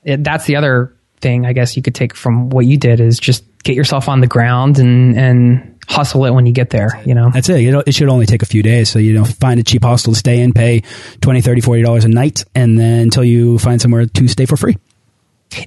it, 0.04 0.22
that's 0.22 0.46
the 0.46 0.56
other 0.56 0.94
thing 1.24 1.46
I 1.46 1.52
guess 1.52 1.76
you 1.76 1.82
could 1.82 1.94
take 1.94 2.14
from 2.14 2.50
what 2.50 2.66
you 2.66 2.76
did 2.76 3.00
is 3.00 3.18
just 3.18 3.44
get 3.64 3.74
yourself 3.74 4.08
on 4.08 4.20
the 4.20 4.26
ground 4.26 4.78
and 4.78 5.16
and 5.18 5.74
hustle 5.88 6.24
it 6.24 6.30
when 6.30 6.46
you 6.46 6.52
get 6.52 6.70
there 6.70 7.02
you 7.04 7.14
know? 7.14 7.30
That's 7.30 7.48
it. 7.48 7.60
You 7.60 7.72
know 7.72 7.82
it 7.86 7.94
should 7.94 8.08
only 8.08 8.26
take 8.26 8.42
a 8.42 8.46
few 8.46 8.62
days. 8.62 8.90
So 8.90 8.98
you 8.98 9.14
know 9.14 9.24
find 9.24 9.58
a 9.58 9.64
cheap 9.64 9.82
hostel 9.82 10.12
to 10.12 10.18
stay 10.18 10.40
in 10.40 10.52
pay 10.52 10.82
20 11.22 11.40
30 11.40 11.60
40 11.62 11.82
dollars 11.82 12.04
a 12.04 12.08
night 12.08 12.44
and 12.54 12.78
then 12.78 13.00
until 13.00 13.24
you 13.24 13.58
find 13.58 13.80
somewhere 13.80 14.06
to 14.06 14.28
stay 14.28 14.46
for 14.46 14.56
free. 14.56 14.76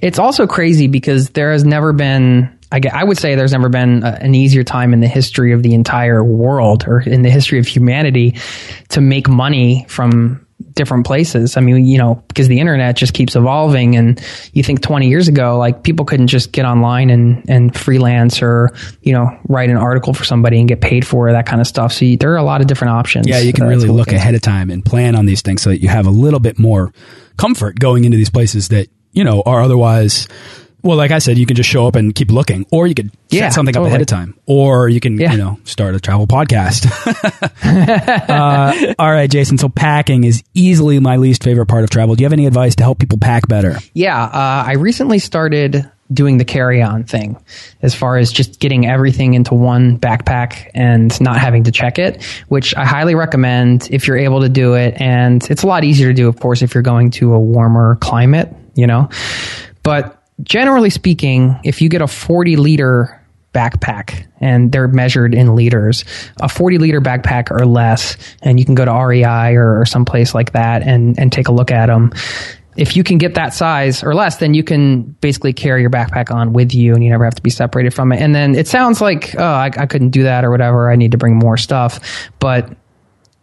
It's 0.02 0.18
also 0.18 0.46
crazy 0.46 0.86
because 0.86 1.30
there 1.30 1.52
has 1.52 1.64
never 1.64 1.92
been 1.92 2.56
I, 2.70 2.80
I 2.92 3.04
would 3.04 3.18
say 3.18 3.34
there's 3.34 3.52
never 3.52 3.68
been 3.68 4.02
a, 4.04 4.18
an 4.20 4.34
easier 4.34 4.62
time 4.62 4.92
in 4.92 5.00
the 5.00 5.08
history 5.08 5.52
of 5.52 5.62
the 5.62 5.74
entire 5.74 6.22
world 6.22 6.84
or 6.86 7.00
in 7.00 7.22
the 7.22 7.30
history 7.30 7.58
of 7.58 7.66
humanity 7.66 8.36
to 8.90 9.00
make 9.00 9.28
money 9.28 9.86
from 9.88 10.46
different 10.72 11.06
places. 11.06 11.56
I 11.56 11.60
mean, 11.60 11.84
you 11.84 11.98
know, 11.98 12.16
because 12.28 12.48
the 12.48 12.58
internet 12.58 12.96
just 12.96 13.14
keeps 13.14 13.36
evolving 13.36 13.96
and 13.96 14.20
you 14.52 14.62
think 14.62 14.80
20 14.80 15.08
years 15.08 15.28
ago, 15.28 15.56
like 15.56 15.82
people 15.82 16.04
couldn't 16.04 16.26
just 16.28 16.52
get 16.52 16.64
online 16.64 17.10
and, 17.10 17.48
and 17.48 17.76
freelance 17.76 18.42
or, 18.42 18.70
you 19.02 19.12
know, 19.12 19.30
write 19.48 19.70
an 19.70 19.76
article 19.76 20.14
for 20.14 20.24
somebody 20.24 20.58
and 20.58 20.68
get 20.68 20.80
paid 20.80 21.06
for 21.06 21.30
that 21.30 21.46
kind 21.46 21.60
of 21.60 21.66
stuff. 21.66 21.92
So 21.92 22.04
you, 22.04 22.16
there 22.16 22.32
are 22.32 22.36
a 22.38 22.42
lot 22.42 22.60
of 22.60 22.66
different 22.66 22.92
options. 22.92 23.28
Yeah, 23.28 23.38
you 23.38 23.52
can 23.52 23.66
really 23.66 23.88
look 23.88 24.12
ahead 24.12 24.34
of 24.34 24.42
time 24.42 24.70
and 24.70 24.84
plan 24.84 25.14
on 25.14 25.26
these 25.26 25.42
things 25.42 25.62
so 25.62 25.70
that 25.70 25.80
you 25.80 25.88
have 25.88 26.06
a 26.06 26.10
little 26.10 26.40
bit 26.40 26.58
more 26.58 26.92
comfort 27.36 27.78
going 27.78 28.04
into 28.04 28.16
these 28.16 28.30
places 28.30 28.68
that, 28.68 28.88
you 29.12 29.24
know, 29.24 29.42
are 29.46 29.62
otherwise 29.62 30.28
well, 30.82 30.96
like 30.96 31.10
I 31.10 31.18
said, 31.18 31.38
you 31.38 31.46
can 31.46 31.56
just 31.56 31.68
show 31.68 31.86
up 31.86 31.96
and 31.96 32.14
keep 32.14 32.30
looking, 32.30 32.64
or 32.70 32.86
you 32.86 32.94
could 32.94 33.10
set 33.10 33.18
yeah, 33.30 33.48
something 33.48 33.72
totally. 33.72 33.88
up 33.88 33.90
ahead 33.90 34.00
of 34.00 34.06
time, 34.06 34.38
or 34.46 34.88
you 34.88 35.00
can, 35.00 35.18
yeah. 35.18 35.32
you 35.32 35.38
know, 35.38 35.58
start 35.64 35.94
a 35.94 36.00
travel 36.00 36.26
podcast. 36.26 36.86
uh, 38.28 38.94
all 38.98 39.10
right, 39.10 39.30
Jason. 39.30 39.58
So 39.58 39.68
packing 39.68 40.24
is 40.24 40.42
easily 40.54 41.00
my 41.00 41.16
least 41.16 41.42
favorite 41.42 41.66
part 41.66 41.84
of 41.84 41.90
travel. 41.90 42.14
Do 42.14 42.22
you 42.22 42.26
have 42.26 42.32
any 42.32 42.46
advice 42.46 42.76
to 42.76 42.84
help 42.84 43.00
people 43.00 43.18
pack 43.18 43.48
better? 43.48 43.76
Yeah, 43.92 44.22
uh, 44.22 44.64
I 44.66 44.74
recently 44.74 45.18
started 45.18 45.90
doing 46.12 46.38
the 46.38 46.44
carry-on 46.44 47.04
thing 47.04 47.36
as 47.82 47.94
far 47.94 48.16
as 48.16 48.32
just 48.32 48.60
getting 48.60 48.86
everything 48.86 49.34
into 49.34 49.54
one 49.54 49.98
backpack 49.98 50.70
and 50.74 51.20
not 51.20 51.38
having 51.38 51.64
to 51.64 51.70
check 51.70 51.98
it 51.98 52.24
which 52.48 52.74
i 52.76 52.84
highly 52.86 53.14
recommend 53.14 53.86
if 53.90 54.06
you're 54.06 54.16
able 54.16 54.40
to 54.40 54.48
do 54.48 54.72
it 54.72 54.98
and 54.98 55.50
it's 55.50 55.64
a 55.64 55.66
lot 55.66 55.84
easier 55.84 56.08
to 56.08 56.14
do 56.14 56.26
of 56.26 56.40
course 56.40 56.62
if 56.62 56.72
you're 56.72 56.82
going 56.82 57.10
to 57.10 57.34
a 57.34 57.38
warmer 57.38 57.96
climate 57.96 58.50
you 58.74 58.86
know 58.86 59.06
but 59.82 60.17
generally 60.42 60.90
speaking, 60.90 61.58
if 61.64 61.82
you 61.82 61.88
get 61.88 62.02
a 62.02 62.06
40 62.06 62.56
liter 62.56 63.18
backpack 63.52 64.26
and 64.40 64.70
they're 64.70 64.88
measured 64.88 65.34
in 65.34 65.54
liters. 65.54 66.04
A 66.40 66.48
40 66.48 66.78
liter 66.78 67.00
backpack 67.00 67.50
or 67.50 67.66
less, 67.66 68.16
and 68.42 68.58
you 68.58 68.64
can 68.64 68.74
go 68.74 68.84
to 68.84 68.92
REI 68.92 69.54
or, 69.56 69.80
or 69.80 69.84
someplace 69.84 70.34
like 70.34 70.52
that 70.52 70.82
and, 70.82 71.18
and 71.18 71.32
take 71.32 71.48
a 71.48 71.52
look 71.52 71.70
at 71.70 71.86
them. 71.86 72.12
If 72.76 72.96
you 72.96 73.02
can 73.02 73.18
get 73.18 73.34
that 73.34 73.54
size 73.54 74.04
or 74.04 74.14
less, 74.14 74.36
then 74.36 74.54
you 74.54 74.62
can 74.62 75.02
basically 75.20 75.52
carry 75.52 75.80
your 75.80 75.90
backpack 75.90 76.32
on 76.32 76.52
with 76.52 76.72
you 76.72 76.94
and 76.94 77.02
you 77.02 77.10
never 77.10 77.24
have 77.24 77.34
to 77.34 77.42
be 77.42 77.50
separated 77.50 77.92
from 77.92 78.12
it. 78.12 78.22
And 78.22 78.34
then 78.34 78.54
it 78.54 78.68
sounds 78.68 79.00
like, 79.00 79.34
oh, 79.36 79.42
I, 79.42 79.72
I 79.76 79.86
couldn't 79.86 80.10
do 80.10 80.22
that 80.22 80.44
or 80.44 80.50
whatever. 80.50 80.88
I 80.88 80.94
need 80.94 81.10
to 81.10 81.18
bring 81.18 81.36
more 81.36 81.56
stuff. 81.56 82.30
But 82.38 82.70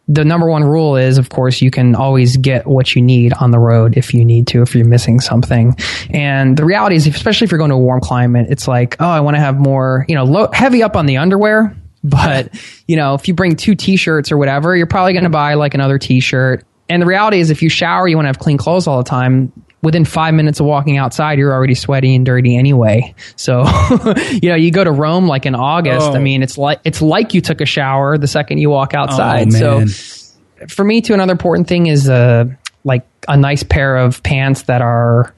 the 0.07 0.24
number 0.24 0.50
one 0.50 0.63
rule 0.63 0.95
is, 0.95 1.17
of 1.17 1.29
course, 1.29 1.62
you 1.62 1.71
can 1.71 1.95
always 1.95 2.38
get 2.38 2.67
what 2.67 2.95
you 2.95 3.01
need 3.01 3.33
on 3.33 3.51
the 3.51 3.59
road 3.59 3.97
if 3.97 4.13
you 4.13 4.24
need 4.24 4.47
to, 4.47 4.62
if 4.62 4.75
you're 4.75 4.85
missing 4.85 5.19
something. 5.19 5.75
And 6.12 6.55
the 6.55 6.65
reality 6.65 6.95
is, 6.95 7.07
especially 7.07 7.45
if 7.45 7.51
you're 7.51 7.57
going 7.57 7.71
to 7.71 7.75
a 7.75 7.79
warm 7.79 8.01
climate, 8.01 8.47
it's 8.50 8.67
like, 8.67 8.97
oh, 9.00 9.09
I 9.09 9.21
want 9.21 9.35
to 9.35 9.41
have 9.41 9.59
more, 9.59 10.05
you 10.07 10.15
know, 10.15 10.24
low, 10.24 10.50
heavy 10.53 10.83
up 10.83 10.95
on 10.95 11.05
the 11.05 11.17
underwear. 11.17 11.75
But, 12.05 12.53
you 12.88 12.97
know, 12.97 13.15
if 13.15 13.27
you 13.27 13.33
bring 13.33 13.55
two 13.55 13.74
t-shirts 13.74 14.31
or 14.31 14.38
whatever, 14.38 14.75
you're 14.75 14.85
probably 14.85 15.13
going 15.13 15.24
to 15.24 15.31
buy 15.31 15.55
like 15.55 15.74
another 15.74 15.97
t-shirt. 15.97 16.63
And 16.88 17.01
the 17.01 17.07
reality 17.07 17.39
is, 17.39 17.50
if 17.50 17.63
you 17.63 17.69
shower, 17.69 18.07
you 18.07 18.15
want 18.15 18.25
to 18.25 18.29
have 18.29 18.38
clean 18.38 18.59
clothes 18.59 18.85
all 18.85 19.00
the 19.00 19.09
time 19.09 19.51
within 19.82 20.05
five 20.05 20.34
minutes 20.34 20.60
of 20.60 20.65
walking 20.65 20.98
outside, 20.98 21.38
you're 21.38 21.53
already 21.53 21.75
sweaty 21.75 22.15
and 22.15 22.25
dirty 22.25 22.58
anyway. 22.58 23.13
So, 23.36 23.63
you 24.32 24.50
know, 24.50 24.55
you 24.55 24.72
go 24.72 24.84
to 24.84 24.91
Rome 24.91 25.27
like 25.27 25.46
in 25.46 25.55
August. 25.55 26.08
Oh. 26.08 26.13
I 26.13 26.20
mean, 26.20 26.44
it's 26.44 26.58
like 26.58 26.79
it's 26.84 27.01
like 27.01 27.34
you 27.34 27.41
took 27.41 27.62
a 27.62 27.65
shower 27.65 28.17
the 28.17 28.27
second 28.27 28.58
you 28.58 28.70
walk 28.70 28.94
outside. 28.94 29.53
Oh, 29.55 29.86
so, 29.86 30.67
for 30.67 30.84
me, 30.84 31.01
too, 31.01 31.13
another 31.13 31.34
important 31.34 31.67
thing 31.67 31.88
is 31.88 32.10
uh, 32.10 32.46
like 32.84 33.05
a 33.27 33.38
nice 33.38 33.63
pair 33.63 33.98
of 33.98 34.24
pants 34.24 34.63
that 34.63 34.82
are. 34.82 35.34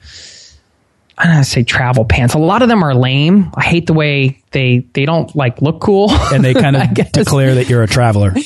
I 1.20 1.26
don't 1.26 1.36
know, 1.36 1.42
say 1.42 1.64
travel 1.64 2.04
pants. 2.04 2.34
A 2.34 2.38
lot 2.38 2.62
of 2.62 2.68
them 2.68 2.84
are 2.84 2.94
lame. 2.94 3.50
I 3.54 3.64
hate 3.64 3.86
the 3.88 3.92
way 3.92 4.40
they 4.52 4.86
they 4.92 5.04
don't 5.04 5.34
like 5.34 5.60
look 5.60 5.80
cool. 5.80 6.10
and 6.10 6.44
they 6.44 6.54
kind 6.54 6.76
of 6.76 6.94
declare 7.12 7.56
that 7.56 7.68
you're 7.68 7.82
a 7.82 7.88
traveler. 7.88 8.34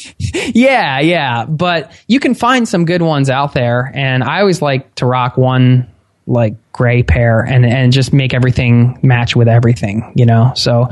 Yeah, 0.55 1.01
yeah. 1.01 1.45
But 1.47 1.93
you 2.09 2.21
can 2.21 2.35
find 2.35 2.69
some 2.69 2.85
good 2.85 3.01
ones 3.01 3.31
out 3.31 3.55
there. 3.55 3.91
And 3.95 4.23
I 4.23 4.41
always 4.41 4.61
like 4.61 4.95
to 4.97 5.07
rock 5.07 5.37
one 5.39 5.89
like 6.27 6.55
gray 6.73 7.03
pair 7.03 7.41
and, 7.41 7.65
and 7.65 7.93
just 7.93 8.13
make 8.13 8.35
everything 8.35 8.99
match 9.03 9.35
with 9.35 9.49
everything, 9.49 10.13
you 10.15 10.27
know? 10.27 10.53
So 10.55 10.89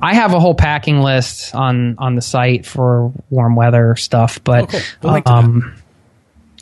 I 0.00 0.14
have 0.14 0.32
a 0.34 0.40
whole 0.40 0.54
packing 0.54 1.00
list 1.00 1.54
on, 1.54 1.96
on 1.98 2.14
the 2.14 2.22
site 2.22 2.64
for 2.64 3.12
warm 3.28 3.54
weather 3.54 3.96
stuff, 3.96 4.42
but, 4.44 4.64
Oh, 4.64 4.66
cool. 4.66 4.80
We'll 5.02 5.12
link 5.14 5.28
um, 5.28 5.74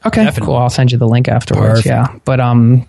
okay, 0.04 0.24
Definitely. 0.24 0.46
cool. 0.46 0.56
I'll 0.56 0.70
send 0.70 0.90
you 0.92 0.98
the 0.98 1.08
link 1.08 1.28
afterwards. 1.28 1.82
Perfect. 1.82 1.86
Yeah. 1.86 2.18
But, 2.24 2.40
um, 2.40 2.86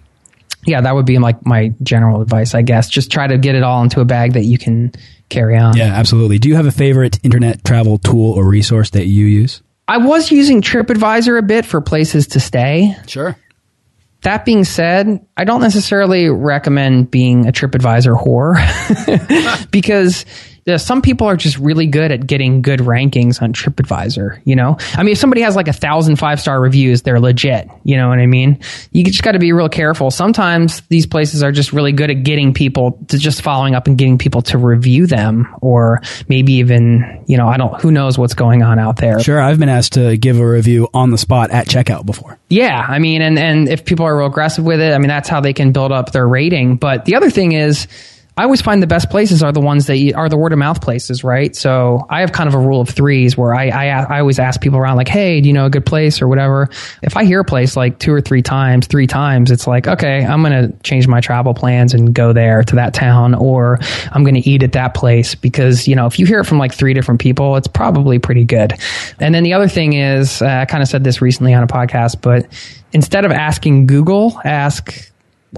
yeah, 0.66 0.82
that 0.82 0.96
would 0.96 1.06
be 1.06 1.18
like 1.18 1.46
my 1.46 1.74
general 1.82 2.22
advice, 2.22 2.56
I 2.56 2.62
guess. 2.62 2.90
Just 2.90 3.12
try 3.12 3.28
to 3.28 3.38
get 3.38 3.56
it 3.56 3.64
all 3.64 3.84
into 3.84 4.02
a 4.02 4.06
bag 4.06 4.34
that 4.34 4.44
you 4.44 4.58
can 4.58 4.92
carry 5.30 5.58
on. 5.58 5.78
Yeah, 5.78 5.94
absolutely. 5.94 6.40
Do 6.40 6.50
you 6.50 6.56
have 6.56 6.66
a 6.66 6.72
favorite 6.72 7.20
internet 7.24 7.64
travel 7.64 7.98
tool 7.98 8.34
or 8.34 8.48
resource 8.48 8.92
that 8.92 9.08
you 9.08 9.26
use? 9.26 9.62
I 9.88 9.98
was 9.98 10.32
using 10.32 10.62
TripAdvisor 10.62 11.38
a 11.38 11.44
bit 11.44 11.66
for 11.66 11.82
places 11.82 12.28
to 12.28 12.40
stay. 12.40 12.96
Sure. 13.08 13.38
That 14.22 14.44
being 14.44 14.64
said, 14.64 15.24
I 15.38 15.44
don't 15.44 15.62
necessarily 15.62 16.30
recommend 16.30 17.12
being 17.12 17.48
a 17.48 17.52
TripAdvisor 17.52 18.20
whore 18.20 18.56
because 19.72 20.26
yeah, 20.66 20.78
some 20.78 21.04
people 21.04 21.28
are 21.28 21.38
just 21.38 21.60
really 21.60 21.86
good 21.86 22.12
at 22.12 22.26
getting 22.26 22.64
good 22.64 22.80
rankings 22.80 23.40
on 23.40 23.54
TripAdvisor. 23.54 24.42
You 24.46 24.56
know, 24.56 24.78
I 24.96 25.04
mean, 25.04 25.12
if 25.12 25.20
somebody 25.20 25.42
has 25.42 25.56
like 25.56 25.68
a 25.68 25.74
thousand 25.74 26.16
five 26.16 26.42
star 26.42 26.60
reviews, 26.60 27.04
they're 27.04 27.20
legit. 27.20 27.70
You 27.84 27.98
know 27.98 28.10
what 28.10 28.18
I 28.18 28.26
mean? 28.26 28.60
You 28.92 29.04
just 29.04 29.22
got 29.22 29.34
to 29.34 29.40
be 29.40 29.54
real 29.54 29.70
careful. 29.70 30.10
Sometimes 30.10 30.82
these 30.90 31.06
places 31.06 31.44
are 31.44 31.52
just 31.52 31.72
really 31.72 31.92
good 31.92 32.10
at 32.10 32.24
getting 32.24 32.52
people 32.52 33.00
to 33.10 33.20
just 33.20 33.44
following 33.44 33.76
up 33.76 33.86
and 33.86 33.96
getting 33.96 34.18
people 34.18 34.42
to 34.44 34.58
review 34.58 35.06
them, 35.06 35.56
or 35.62 36.02
maybe 36.28 36.54
even 36.54 37.24
you 37.28 37.38
know, 37.38 37.48
I 37.48 37.58
don't. 37.58 37.80
Who 37.82 37.92
knows 37.92 38.18
what's 38.18 38.34
going 38.34 38.64
on 38.64 38.80
out 38.80 38.98
there? 38.98 39.20
Sure. 39.20 39.40
I've 39.40 39.60
been 39.60 39.70
asked 39.70 39.94
to 39.94 40.18
give 40.18 40.40
a 40.40 40.48
review 40.48 40.90
on 40.96 41.12
the 41.12 41.18
spot 41.20 41.52
at 41.52 41.68
checkout 41.68 42.08
before. 42.08 42.40
Yeah, 42.50 42.84
I 42.88 42.98
mean, 42.98 43.22
and 43.22 43.38
and 43.38 43.70
if 43.70 43.86
people 43.86 44.08
are 44.08 44.18
real 44.18 44.28
aggressive 44.28 44.66
with 44.66 44.82
it, 44.82 44.94
I 44.94 44.98
mean, 44.98 45.10
that's 45.10 45.30
how 45.30 45.42
they 45.42 45.54
can 45.54 45.74
build 45.74 45.92
up 45.92 46.12
their 46.12 46.28
rating. 46.28 46.78
But 46.78 47.06
the 47.06 47.16
other 47.16 47.30
thing 47.30 47.52
is, 47.52 47.88
I 48.38 48.44
always 48.44 48.62
find 48.62 48.84
the 48.84 48.88
best 48.88 49.10
places 49.10 49.42
are 49.42 49.54
the 49.54 49.62
ones 49.62 49.88
that 49.88 50.14
are 50.14 50.28
the 50.28 50.36
word 50.36 50.52
of 50.52 50.60
mouth 50.60 50.82
places, 50.82 51.24
right? 51.24 51.56
So 51.56 52.06
I 52.10 52.20
have 52.20 52.34
kind 52.34 52.50
of 52.50 52.54
a 52.54 52.60
rule 52.60 52.82
of 52.82 52.90
threes 52.90 53.38
where 53.38 53.56
I, 53.56 53.70
I 53.70 53.86
I 53.88 54.20
always 54.20 54.40
ask 54.40 54.60
people 54.60 54.78
around 54.78 54.98
like, 54.98 55.08
hey, 55.08 55.40
do 55.40 55.48
you 55.48 55.54
know 55.54 55.66
a 55.66 55.70
good 55.70 55.86
place 55.86 56.22
or 56.22 56.28
whatever? 56.28 56.70
If 57.02 57.16
I 57.16 57.24
hear 57.24 57.40
a 57.40 57.46
place 57.46 57.78
like 57.78 57.98
two 57.98 58.12
or 58.12 58.20
three 58.20 58.42
times, 58.42 58.88
three 58.88 59.08
times, 59.08 59.52
it's 59.52 59.68
like, 59.68 59.88
okay, 59.88 60.26
I'm 60.26 60.44
gonna 60.44 60.74
change 60.84 61.08
my 61.08 61.22
travel 61.22 61.54
plans 61.54 61.94
and 61.94 62.14
go 62.14 62.34
there 62.34 62.62
to 62.64 62.76
that 62.76 62.94
town, 62.94 63.36
or 63.36 63.80
I'm 64.12 64.26
gonna 64.26 64.42
eat 64.44 64.64
at 64.64 64.74
that 64.74 64.96
place 64.96 65.34
because 65.34 65.88
you 65.88 65.96
know 65.96 66.06
if 66.06 66.20
you 66.20 66.26
hear 66.26 66.42
it 66.42 66.46
from 66.46 66.58
like 66.58 66.74
three 66.74 66.94
different 66.94 67.22
people, 67.22 67.56
it's 67.56 67.68
probably 67.68 68.20
pretty 68.20 68.44
good. 68.44 68.74
And 69.20 69.34
then 69.34 69.44
the 69.44 69.54
other 69.54 69.70
thing 69.70 69.94
is, 69.94 70.42
uh, 70.42 70.48
I 70.48 70.66
kind 70.66 70.84
of 70.84 70.90
said 70.90 71.06
this 71.06 71.22
recently 71.22 71.54
on 71.54 71.64
a 71.64 71.68
podcast, 71.68 72.22
but 72.22 72.48
instead 72.92 73.24
of 73.24 73.32
asking 73.32 73.88
Google, 73.88 74.42
ask 74.44 75.12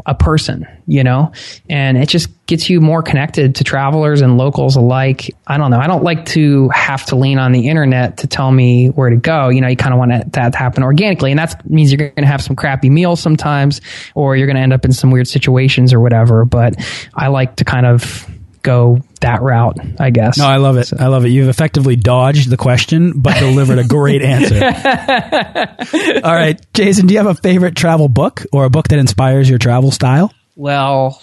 a 0.05 0.15
person, 0.15 0.67
you 0.85 1.03
know, 1.03 1.31
and 1.69 1.97
it 1.97 2.09
just 2.09 2.29
gets 2.45 2.69
you 2.69 2.79
more 2.79 3.01
connected 3.01 3.55
to 3.55 3.63
travelers 3.63 4.21
and 4.21 4.37
locals 4.37 4.75
alike. 4.75 5.35
I 5.45 5.57
don't 5.57 5.71
know. 5.71 5.79
I 5.79 5.87
don't 5.87 6.03
like 6.03 6.25
to 6.27 6.69
have 6.69 7.05
to 7.07 7.15
lean 7.15 7.39
on 7.39 7.51
the 7.51 7.67
internet 7.67 8.17
to 8.19 8.27
tell 8.27 8.51
me 8.51 8.87
where 8.87 9.09
to 9.09 9.17
go. 9.17 9.49
You 9.49 9.61
know, 9.61 9.67
you 9.67 9.75
kind 9.75 9.93
of 9.93 9.99
want 9.99 10.33
that 10.33 10.53
to 10.53 10.57
happen 10.57 10.83
organically, 10.83 11.31
and 11.31 11.39
that 11.39 11.69
means 11.69 11.91
you're 11.91 12.09
going 12.09 12.15
to 12.15 12.25
have 12.25 12.41
some 12.41 12.55
crappy 12.55 12.89
meals 12.89 13.19
sometimes, 13.19 13.81
or 14.15 14.35
you're 14.35 14.47
going 14.47 14.55
to 14.55 14.61
end 14.61 14.73
up 14.73 14.85
in 14.85 14.93
some 14.93 15.11
weird 15.11 15.27
situations 15.27 15.93
or 15.93 15.99
whatever. 15.99 16.45
But 16.45 16.75
I 17.13 17.27
like 17.27 17.57
to 17.57 17.65
kind 17.65 17.85
of 17.85 18.29
go 18.61 19.01
that 19.21 19.41
route, 19.41 19.77
I 19.99 20.09
guess. 20.09 20.37
No, 20.37 20.45
I 20.45 20.57
love 20.57 20.77
it. 20.77 20.91
I 20.97 21.07
love 21.07 21.25
it. 21.25 21.29
You've 21.29 21.49
effectively 21.49 21.95
dodged 21.95 22.49
the 22.49 22.57
question, 22.57 23.19
but 23.19 23.37
delivered 23.39 23.79
a 23.79 23.83
great 23.87 24.21
answer. 24.21 24.55
All 26.23 26.33
right, 26.35 26.59
Jason, 26.73 27.07
do 27.07 27.13
you 27.13 27.19
have 27.19 27.27
a 27.27 27.35
favorite 27.35 27.75
travel 27.75 28.09
book 28.09 28.45
or 28.51 28.65
a 28.65 28.69
book 28.69 28.89
that 28.89 28.99
inspires 28.99 29.49
your 29.49 29.59
travel 29.59 29.91
style? 29.91 30.33
Well, 30.55 31.21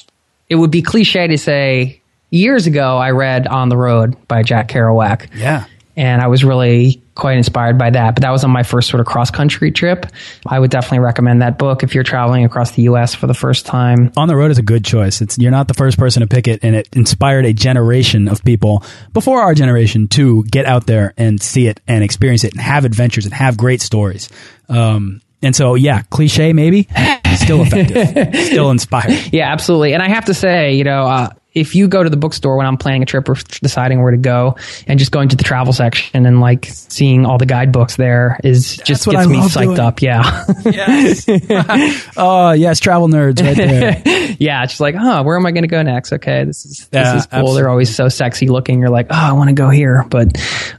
it 0.48 0.56
would 0.56 0.70
be 0.70 0.82
cliche 0.82 1.26
to 1.26 1.38
say 1.38 2.00
years 2.30 2.66
ago 2.66 2.96
I 2.96 3.10
read 3.10 3.46
On 3.46 3.68
the 3.68 3.76
Road 3.76 4.16
by 4.28 4.42
Jack 4.42 4.68
Kerouac. 4.68 5.28
Yeah. 5.34 5.66
And 5.96 6.20
I 6.20 6.26
was 6.26 6.44
really 6.44 7.02
quite 7.14 7.36
inspired 7.36 7.78
by 7.78 7.90
that. 7.90 8.14
But 8.14 8.22
that 8.22 8.30
was 8.30 8.44
on 8.44 8.50
my 8.50 8.62
first 8.62 8.90
sort 8.90 9.00
of 9.00 9.06
cross 9.06 9.30
country 9.30 9.70
trip. 9.70 10.06
I 10.46 10.58
would 10.58 10.70
definitely 10.70 11.00
recommend 11.00 11.42
that 11.42 11.58
book 11.58 11.82
if 11.82 11.94
you're 11.94 12.04
traveling 12.04 12.44
across 12.44 12.72
the 12.72 12.82
U.S. 12.82 13.14
for 13.14 13.26
the 13.26 13.34
first 13.34 13.66
time. 13.66 14.12
On 14.16 14.28
the 14.28 14.36
Road 14.36 14.50
is 14.50 14.58
a 14.58 14.62
good 14.62 14.84
choice. 14.84 15.20
It's 15.20 15.38
you're 15.38 15.50
not 15.50 15.68
the 15.68 15.74
first 15.74 15.98
person 15.98 16.20
to 16.20 16.26
pick 16.26 16.48
it, 16.48 16.64
and 16.64 16.74
it 16.74 16.88
inspired 16.94 17.46
a 17.46 17.52
generation 17.52 18.28
of 18.28 18.42
people 18.44 18.82
before 19.12 19.40
our 19.40 19.54
generation 19.54 20.08
to 20.08 20.44
get 20.44 20.66
out 20.66 20.86
there 20.86 21.14
and 21.16 21.40
see 21.40 21.66
it 21.66 21.80
and 21.86 22.02
experience 22.02 22.44
it 22.44 22.52
and 22.52 22.60
have 22.60 22.84
adventures 22.84 23.24
and 23.24 23.34
have 23.34 23.56
great 23.56 23.80
stories. 23.80 24.28
Um, 24.68 25.20
and 25.42 25.54
so, 25.54 25.74
yeah, 25.74 26.02
cliche 26.02 26.54
maybe, 26.54 26.88
still 27.36 27.62
effective, 27.62 28.34
still 28.46 28.70
inspired. 28.70 29.32
Yeah, 29.32 29.52
absolutely. 29.52 29.92
And 29.92 30.02
I 30.02 30.08
have 30.08 30.24
to 30.24 30.34
say, 30.34 30.74
you 30.74 30.84
know, 30.84 31.06
uh, 31.06 31.28
if 31.54 31.74
you 31.74 31.88
go 31.88 32.02
to 32.02 32.10
the 32.10 32.16
bookstore 32.16 32.56
when 32.56 32.66
I'm 32.66 32.76
planning 32.76 33.02
a 33.02 33.06
trip 33.06 33.28
or 33.28 33.34
deciding 33.62 34.02
where 34.02 34.10
to 34.10 34.16
go, 34.16 34.56
and 34.86 34.98
just 34.98 35.12
going 35.12 35.28
to 35.30 35.36
the 35.36 35.44
travel 35.44 35.72
section 35.72 36.26
and 36.26 36.40
like 36.40 36.66
seeing 36.70 37.24
all 37.26 37.38
the 37.38 37.46
guidebooks 37.46 37.96
there 37.96 38.38
is 38.42 38.76
just 38.78 39.06
what 39.06 39.12
gets 39.14 39.26
I 39.26 39.30
me 39.30 39.36
love 39.38 39.50
psyched 39.50 39.64
doing. 39.64 39.80
up. 39.80 40.02
Yeah, 40.02 40.44
Yes. 40.64 41.26
oh, 42.16 42.52
yes, 42.52 42.80
travel 42.80 43.08
nerds 43.08 43.40
right 43.42 43.56
there. 43.56 44.02
yeah. 44.38 44.62
It's 44.64 44.72
just 44.72 44.80
like, 44.80 44.94
oh, 44.98 45.22
where 45.22 45.36
am 45.36 45.46
I 45.46 45.52
going 45.52 45.62
to 45.62 45.68
go 45.68 45.82
next? 45.82 46.12
Okay, 46.12 46.44
this 46.44 46.64
is 46.66 46.88
this 46.88 47.06
Yeah, 47.06 47.16
is 47.16 47.26
cool. 47.26 47.38
absolutely. 47.38 47.60
They're 47.62 47.70
always 47.70 47.94
so 47.94 48.08
sexy 48.08 48.48
looking. 48.48 48.80
You're 48.80 48.90
like, 48.90 49.06
oh, 49.10 49.14
I 49.14 49.32
want 49.32 49.48
to 49.50 49.54
go 49.54 49.70
here. 49.70 50.04
But 50.08 50.36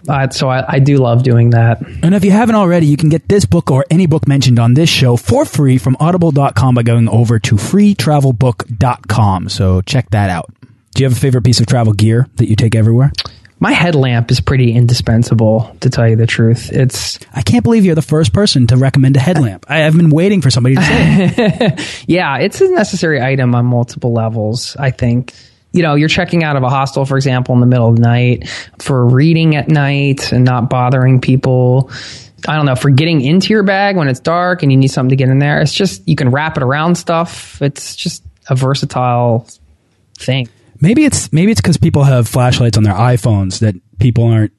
uh, 0.10 0.30
so 0.30 0.50
I, 0.50 0.76
I 0.76 0.80
do 0.80 0.98
love 0.98 1.24
doing 1.24 1.52
that. 1.52 1.82
And 2.04 2.14
if 2.16 2.26
you 2.26 2.32
haven't 2.32 2.56
already, 2.56 2.88
you 2.88 2.98
can 2.98 3.10
get 3.10 3.28
this 3.30 3.46
book 3.46 3.72
or 3.72 3.86
any 3.90 4.06
book 4.08 4.28
mentioned 4.28 4.60
on 4.60 4.74
this 4.74 4.90
show 4.90 5.16
for 5.18 5.46
free 5.46 5.78
from 5.78 5.96
audible.com 6.00 6.76
by 6.76 6.84
going 6.84 7.08
over 7.10 7.40
to 7.40 7.56
freetravelbook.com. 7.56 9.50
So 9.50 9.82
check 9.82 10.10
that 10.12 10.30
out. 10.30 10.52
Do 10.96 11.04
you 11.04 11.10
have 11.10 11.18
a 11.18 11.20
favorite 11.20 11.44
piece 11.44 11.60
of 11.60 11.68
travel 11.68 11.92
gear 11.92 12.26
that 12.38 12.48
you 12.48 12.56
take 12.56 12.74
everywhere? 12.74 13.12
My 13.60 13.74
headlamp 13.74 14.32
is 14.32 14.40
pretty 14.40 14.72
indispensable, 14.72 15.76
to 15.82 15.90
tell 15.90 16.08
you 16.08 16.16
the 16.16 16.26
truth. 16.26 16.72
It's 16.72 17.20
I 17.34 17.42
can't 17.42 17.64
believe 17.64 17.84
you're 17.84 17.96
the 17.96 18.02
first 18.02 18.32
person 18.32 18.66
to 18.68 18.78
recommend 18.78 19.18
a 19.18 19.20
headlamp. 19.20 19.66
I 19.68 19.80
have 19.80 19.98
been 19.98 20.10
waiting 20.10 20.42
for 20.42 20.50
somebody 20.50 20.76
to 20.76 20.82
say 20.82 21.34
it. 21.38 22.04
yeah, 22.08 22.38
it's 22.38 22.62
a 22.62 22.70
necessary 22.70 23.22
item 23.22 23.54
on 23.56 23.66
multiple 23.66 24.14
levels, 24.14 24.78
I 24.78 24.92
think. 24.92 25.34
You 25.74 25.84
know, 25.84 25.96
you're 25.96 26.08
checking 26.08 26.46
out 26.46 26.56
of 26.56 26.64
a 26.64 26.70
hostel, 26.70 27.04
for 27.04 27.18
example, 27.18 27.54
in 27.56 27.60
the 27.60 27.68
middle 27.68 27.90
of 27.90 27.98
the 27.98 28.02
night 28.02 28.48
for 28.80 29.06
reading 29.06 29.58
at 29.58 29.68
night 29.68 30.32
and 30.32 30.46
not 30.46 30.70
bothering 30.70 31.20
people. 31.20 31.92
I 32.48 32.56
don't 32.56 32.66
know, 32.66 32.76
for 32.76 32.90
getting 32.90 33.20
into 33.20 33.50
your 33.50 33.64
bag 33.64 33.98
when 33.98 34.08
it's 34.08 34.22
dark 34.22 34.64
and 34.64 34.72
you 34.72 34.78
need 34.78 34.92
something 34.92 35.10
to 35.10 35.18
get 35.18 35.28
in 35.28 35.40
there. 35.40 35.60
It's 35.60 35.74
just, 35.74 36.08
you 36.08 36.16
can 36.16 36.30
wrap 36.30 36.56
it 36.56 36.64
around 36.64 36.96
stuff. 36.96 37.62
It's 37.62 37.98
just 37.98 38.24
a 38.48 38.56
versatile 38.56 39.46
thing. 40.18 40.48
Maybe 40.82 41.06
it's 41.06 41.32
maybe 41.32 41.52
it's 41.52 41.62
because 41.62 41.78
people 41.78 42.04
have 42.04 42.28
flashlights 42.28 42.78
on 42.78 42.84
their 42.84 42.94
iPhones 42.94 43.60
that 43.60 43.76
people 44.00 44.26
aren't, 44.26 44.52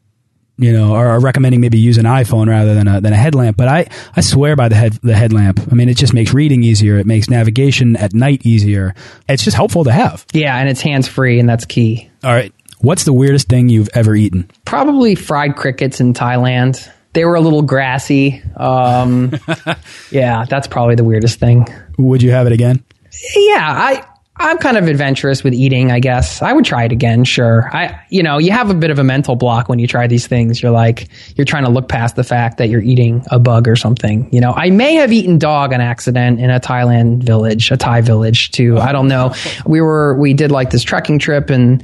you 0.59 0.73
know, 0.73 0.95
are, 0.95 1.09
are 1.09 1.21
recommending 1.21 1.61
maybe 1.61 1.79
use 1.79 1.99
an 1.99 2.07
iPhone 2.07 2.49
rather 2.49 2.75
than 2.75 2.89
a 2.89 3.01
than 3.01 3.13
a 3.13 3.17
headlamp. 3.17 3.57
But 3.57 3.69
I 3.69 3.87
I 4.15 4.21
swear 4.21 4.57
by 4.57 4.69
the 4.69 4.77
head 4.77 4.95
the 5.03 5.15
headlamp. 5.15 5.61
I 5.71 5.75
mean, 5.75 5.89
it 5.89 5.97
just 5.97 6.15
makes 6.15 6.33
reading 6.33 6.63
easier. 6.63 6.97
It 6.99 7.07
makes 7.07 7.29
navigation 7.29 7.97
at 7.97 8.15
night 8.15 8.45
easier. 8.45 8.95
It's 9.29 9.45
just 9.45 9.57
helpful 9.57 9.85
to 9.85 9.93
have. 9.93 10.25
Yeah, 10.33 10.57
and 10.57 10.69
it's 10.69 10.81
hands 10.81 11.09
free, 11.09 11.39
and 11.39 11.49
that's 11.49 11.65
key. 11.65 12.11
All 12.25 12.33
right. 12.33 12.53
What's 12.81 13.05
the 13.05 13.13
weirdest 13.13 13.49
thing 13.49 13.69
you've 13.69 13.89
ever 13.95 14.15
eaten? 14.15 14.51
Probably 14.65 15.15
fried 15.15 15.57
crickets 15.57 16.01
in 16.01 16.13
Thailand. 16.13 16.89
They 17.15 17.25
were 17.25 17.35
a 17.35 17.41
little 17.41 17.63
grassy. 17.63 18.43
Um, 18.57 19.33
yeah, 20.11 20.45
that's 20.45 20.67
probably 20.67 20.95
the 20.97 21.05
weirdest 21.05 21.41
thing. 21.41 21.67
Would 21.97 22.23
you 22.23 22.31
have 22.33 22.47
it 22.47 22.53
again? 22.53 22.85
Yeah, 23.35 23.65
I 23.65 24.05
I'm 24.39 24.59
kind 24.59 24.77
of 24.77 24.87
adventurous 24.87 25.43
with 25.43 25.55
eating, 25.55 25.91
I 25.91 25.99
guess. 25.99 26.43
I 26.43 26.53
would 26.53 26.65
try 26.65 26.85
it 26.85 26.93
again, 26.93 27.25
sure. 27.25 27.71
I 27.75 27.99
you 28.11 28.23
know, 28.23 28.39
you 28.39 28.53
have 28.53 28.71
a 28.71 28.75
bit 28.75 28.91
of 28.91 28.99
a 28.99 29.05
mental 29.05 29.35
block 29.35 29.69
when 29.69 29.79
you 29.79 29.87
try 29.87 30.07
these 30.07 30.27
things. 30.27 30.63
You're 30.63 30.73
like 30.73 31.09
you're 31.37 31.47
trying 31.47 31.65
to 31.65 31.71
look 31.71 31.89
past 31.89 32.17
the 32.17 32.25
fact 32.25 32.59
that 32.59 32.69
you're 32.69 32.83
eating 32.83 33.25
a 33.31 33.39
bug 33.39 33.67
or 33.67 33.77
something. 33.77 34.29
You 34.33 34.41
know, 34.41 34.53
I 34.53 34.71
may 34.71 34.95
have 34.95 35.13
eaten 35.13 35.39
dog 35.39 35.73
on 35.73 35.81
accident 35.81 36.41
in 36.41 36.51
a 36.51 36.61
Thailand 36.61 37.23
village, 37.23 37.71
a 37.71 37.77
Thai 37.77 38.03
village 38.03 38.51
too. 38.51 38.79
I 38.79 38.93
don't 38.93 39.09
know. 39.09 39.35
We 39.65 39.81
were 39.81 40.15
we 40.19 40.35
did 40.35 40.51
like 40.51 40.71
this 40.71 40.83
trekking 40.83 41.19
trip 41.19 41.49
and 41.49 41.83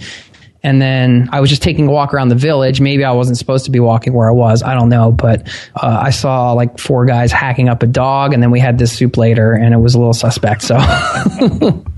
and 0.65 0.81
then 0.81 1.29
I 1.33 1.41
was 1.41 1.51
just 1.51 1.63
taking 1.63 1.89
a 1.89 1.91
walk 1.91 2.15
around 2.15 2.29
the 2.29 2.35
village. 2.37 2.81
Maybe 2.81 3.05
I 3.05 3.11
wasn't 3.13 3.37
supposed 3.37 3.65
to 3.65 3.71
be 3.71 3.81
walking 3.81 4.13
where 4.13 4.29
I 4.29 4.33
was. 4.33 4.63
I 4.63 4.75
don't 4.75 4.89
know. 4.89 5.11
But 5.11 5.49
uh, 5.75 6.01
I 6.03 6.11
saw 6.11 6.53
like 6.53 6.79
four 6.79 7.05
guys 7.05 7.33
hacking 7.33 7.69
up 7.69 7.83
a 7.83 7.87
dog. 7.87 8.33
And 8.33 8.43
then 8.43 8.51
we 8.53 8.61
had 8.61 8.79
this 8.79 8.93
soup 8.93 9.17
later 9.17 9.53
and 9.53 9.75
it 9.75 9.79
was 9.79 9.95
a 9.95 9.99
little 9.99 10.13
suspect. 10.15 10.63
So 10.63 10.77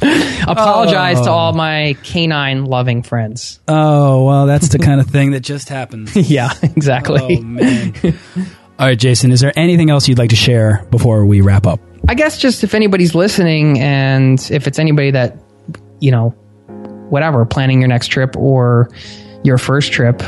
apologize 0.48 1.18
Oh. 1.20 1.24
to 1.24 1.30
all 1.30 1.52
my 1.52 1.94
canine 2.02 2.64
loving 2.64 3.02
friends. 3.02 3.60
Oh, 3.68 4.24
well, 4.24 4.46
that's 4.46 4.68
the 4.68 4.78
kind 4.78 5.00
of 5.00 5.06
thing 5.08 5.32
that 5.32 5.40
just 5.40 5.68
happens. 5.68 6.14
yeah, 6.30 6.52
exactly. 6.62 7.38
Oh, 7.38 7.42
man. 7.42 7.94
All 8.78 8.86
right, 8.86 8.98
Jason, 8.98 9.30
is 9.30 9.40
there 9.40 9.52
anything 9.56 9.90
else 9.90 10.08
you'd 10.08 10.18
like 10.18 10.30
to 10.30 10.36
share 10.36 10.84
before 10.90 11.24
we 11.26 11.40
wrap 11.40 11.66
up? 11.66 11.80
I 12.08 12.14
guess 12.14 12.38
just 12.38 12.64
if 12.64 12.74
anybody's 12.74 13.14
listening 13.14 13.78
and 13.80 14.38
if 14.50 14.66
it's 14.66 14.78
anybody 14.78 15.10
that, 15.12 15.36
you 16.00 16.10
know, 16.10 16.34
whatever, 17.14 17.44
planning 17.44 17.78
your 17.80 17.86
next 17.86 18.08
trip 18.08 18.36
or 18.36 18.90
your 19.44 19.56
first 19.56 19.92
trip, 19.92 20.20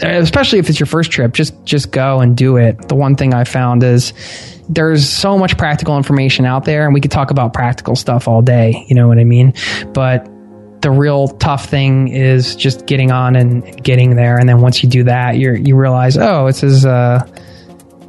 especially 0.00 0.58
if 0.58 0.70
it's 0.70 0.80
your 0.80 0.86
first 0.86 1.10
trip, 1.10 1.34
just 1.34 1.52
just 1.66 1.90
go 1.90 2.20
and 2.20 2.34
do 2.34 2.56
it. 2.56 2.88
The 2.88 2.94
one 2.94 3.14
thing 3.14 3.34
I 3.34 3.44
found 3.44 3.82
is 3.82 4.14
there's 4.66 5.06
so 5.06 5.36
much 5.36 5.58
practical 5.58 5.98
information 5.98 6.46
out 6.46 6.64
there 6.64 6.86
and 6.86 6.94
we 6.94 7.02
could 7.02 7.10
talk 7.10 7.30
about 7.30 7.52
practical 7.52 7.94
stuff 7.94 8.26
all 8.26 8.40
day, 8.40 8.86
you 8.88 8.94
know 8.94 9.06
what 9.06 9.18
I 9.18 9.24
mean? 9.24 9.52
But 9.92 10.24
the 10.80 10.90
real 10.90 11.28
tough 11.28 11.66
thing 11.66 12.08
is 12.08 12.56
just 12.56 12.86
getting 12.86 13.10
on 13.10 13.36
and 13.36 13.84
getting 13.84 14.16
there 14.16 14.38
and 14.38 14.48
then 14.48 14.62
once 14.62 14.82
you 14.82 14.88
do 14.88 15.04
that, 15.04 15.36
you 15.36 15.52
you 15.52 15.76
realize, 15.76 16.16
"Oh, 16.16 16.46
this 16.46 16.62
is 16.62 16.86
uh 16.86 17.26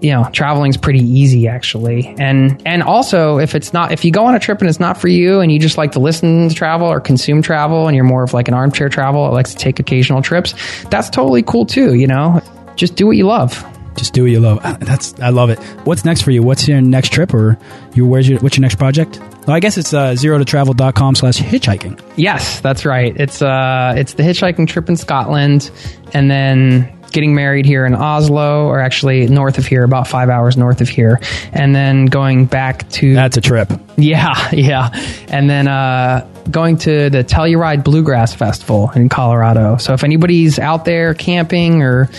you 0.01 0.11
know 0.11 0.27
traveling's 0.33 0.77
pretty 0.77 0.99
easy 0.99 1.47
actually 1.47 2.07
and 2.17 2.61
and 2.65 2.81
also 2.83 3.37
if 3.37 3.55
it's 3.55 3.71
not 3.71 3.91
if 3.91 4.03
you 4.03 4.11
go 4.11 4.25
on 4.25 4.35
a 4.35 4.39
trip 4.39 4.59
and 4.59 4.69
it's 4.69 4.79
not 4.79 4.97
for 4.99 5.07
you 5.07 5.39
and 5.39 5.51
you 5.51 5.59
just 5.59 5.77
like 5.77 5.91
to 5.91 5.99
listen 5.99 6.49
to 6.49 6.55
travel 6.55 6.87
or 6.87 6.99
consume 6.99 7.41
travel 7.41 7.87
and 7.87 7.95
you're 7.95 8.03
more 8.03 8.23
of 8.23 8.33
like 8.33 8.47
an 8.47 8.53
armchair 8.53 8.89
travel 8.89 9.25
that 9.25 9.33
likes 9.33 9.51
to 9.51 9.57
take 9.57 9.79
occasional 9.79 10.21
trips 10.21 10.55
that's 10.89 11.09
totally 11.09 11.43
cool 11.43 11.65
too 11.65 11.93
you 11.93 12.07
know 12.07 12.41
just 12.75 12.95
do 12.95 13.05
what 13.05 13.15
you 13.15 13.25
love 13.27 13.63
Just 13.97 14.13
do 14.13 14.23
what 14.23 14.31
you 14.31 14.39
love. 14.39 14.63
That's 14.79 15.19
I 15.19 15.29
love 15.29 15.49
it. 15.49 15.59
What's 15.85 16.05
next 16.05 16.21
for 16.21 16.31
you? 16.31 16.41
What's 16.41 16.65
your 16.65 16.79
next 16.79 17.11
trip 17.11 17.33
or 17.33 17.57
your 17.93 18.07
where's 18.07 18.27
your 18.27 18.39
what's 18.39 18.55
your 18.55 18.61
next 18.61 18.75
project? 18.77 19.19
Well, 19.45 19.55
I 19.55 19.59
guess 19.59 19.77
it's 19.77 19.93
uh, 19.93 20.15
zero 20.15 20.37
to 20.37 20.45
travel.com 20.45 21.15
slash 21.15 21.37
hitchhiking. 21.37 21.99
yes 22.15 22.61
that's 22.61 22.85
right 22.85 23.13
it's 23.19 23.41
uh 23.41 23.93
it's 23.97 24.13
the 24.13 24.23
hitchhiking 24.23 24.67
trip 24.69 24.87
in 24.87 24.95
scotland 24.95 25.69
and 26.13 26.31
then 26.31 26.89
getting 27.11 27.35
married 27.35 27.65
here 27.65 27.85
in 27.85 27.93
oslo 27.93 28.65
or 28.67 28.79
actually 28.79 29.27
north 29.27 29.57
of 29.57 29.65
here 29.65 29.83
about 29.83 30.07
five 30.07 30.29
hours 30.29 30.57
north 30.57 30.81
of 30.81 30.89
here 30.89 31.19
and 31.53 31.75
then 31.75 32.05
going 32.05 32.45
back 32.45 32.89
to 32.89 33.13
That's 33.13 33.37
a 33.37 33.41
trip. 33.41 33.71
Yeah, 33.97 34.49
yeah. 34.53 34.89
And 35.27 35.49
then 35.49 35.67
uh, 35.67 36.27
going 36.49 36.77
to 36.79 37.09
the 37.09 37.23
Telluride 37.23 37.83
Bluegrass 37.83 38.33
Festival 38.33 38.89
in 38.95 39.09
Colorado. 39.09 39.77
So 39.77 39.93
if 39.93 40.03
anybody's 40.03 40.57
out 40.57 40.85
there 40.85 41.13
camping 41.13 41.83
or 41.83 42.09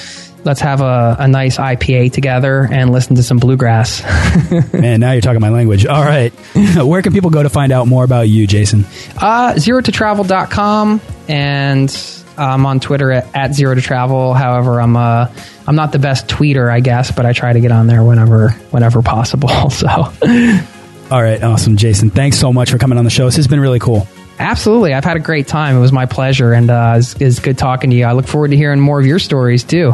let's 0.45 0.61
have 0.61 0.81
a, 0.81 1.17
a 1.19 1.29
nice 1.29 1.57
IPA 1.57 2.13
together 2.13 2.69
and 2.71 2.91
listen 2.91 3.17
to 3.17 3.23
some 3.23 3.39
bluegrass. 3.39 4.03
Man, 4.73 5.01
now 5.01 5.13
you're 5.13 5.21
talking 5.21 5.41
my 5.41 5.51
language. 5.51 5.87
All 5.87 6.03
right. 6.03 6.31
Where 6.77 7.03
can 7.03 7.13
people 7.13 7.31
go 7.31 7.43
to 7.43 7.49
find 7.51 7.73
out 7.73 7.87
more 7.87 8.05
about 8.05 8.29
you, 8.29 8.47
Jason? 8.47 8.85
uh, 9.19 9.57
zero 9.59 9.81
to 9.81 9.93
travel.com 9.93 11.01
and 11.29 11.91
I'm 12.39 12.67
on 12.67 12.81
Twitter 12.81 13.11
at, 13.13 13.35
at 13.35 13.55
zero 13.55 13.75
to 13.75 13.81
travel. 13.81 14.35
However, 14.35 14.81
I'm 14.81 14.97
uh, 14.97 15.33
I'm 15.67 15.77
not 15.77 15.93
the 15.93 15.99
best 15.99 16.29
tweeter, 16.29 16.71
I 16.71 16.81
guess, 16.81 17.11
but 17.11 17.27
I 17.27 17.33
try 17.33 17.53
to 17.53 17.61
get 17.61 17.73
on 17.73 17.87
there 17.87 18.03
whenever 18.03 18.51
whenever 18.71 19.03
possible. 19.03 19.51
So 19.71 19.89
All 19.89 21.23
right. 21.23 21.43
Awesome, 21.43 21.77
Jason. 21.77 22.11
Thanks 22.11 22.39
so 22.39 22.53
much 22.53 22.71
for 22.71 22.79
coming 22.79 22.99
on 22.99 23.05
the 23.05 23.11
show. 23.11 23.27
This 23.27 23.37
has 23.37 23.49
been 23.49 23.61
really 23.61 23.79
cool. 23.79 24.07
Absolutely. 24.39 24.95
I've 24.95 25.05
had 25.05 25.17
a 25.17 25.21
great 25.21 25.47
time. 25.47 25.77
It 25.77 25.81
was 25.81 25.93
my 25.93 26.07
pleasure, 26.07 26.53
and 26.53 26.71
uh, 26.71 26.95
it's, 26.97 27.15
it's 27.21 27.39
good 27.39 27.59
talking 27.59 27.91
to 27.91 27.97
you. 27.97 28.05
I 28.07 28.13
look 28.13 28.27
forward 28.27 28.51
to 28.51 28.57
hearing 28.57 28.81
more 28.81 28.99
of 28.99 29.07
your 29.07 29.19
stories 29.19 29.63
too. 29.63 29.93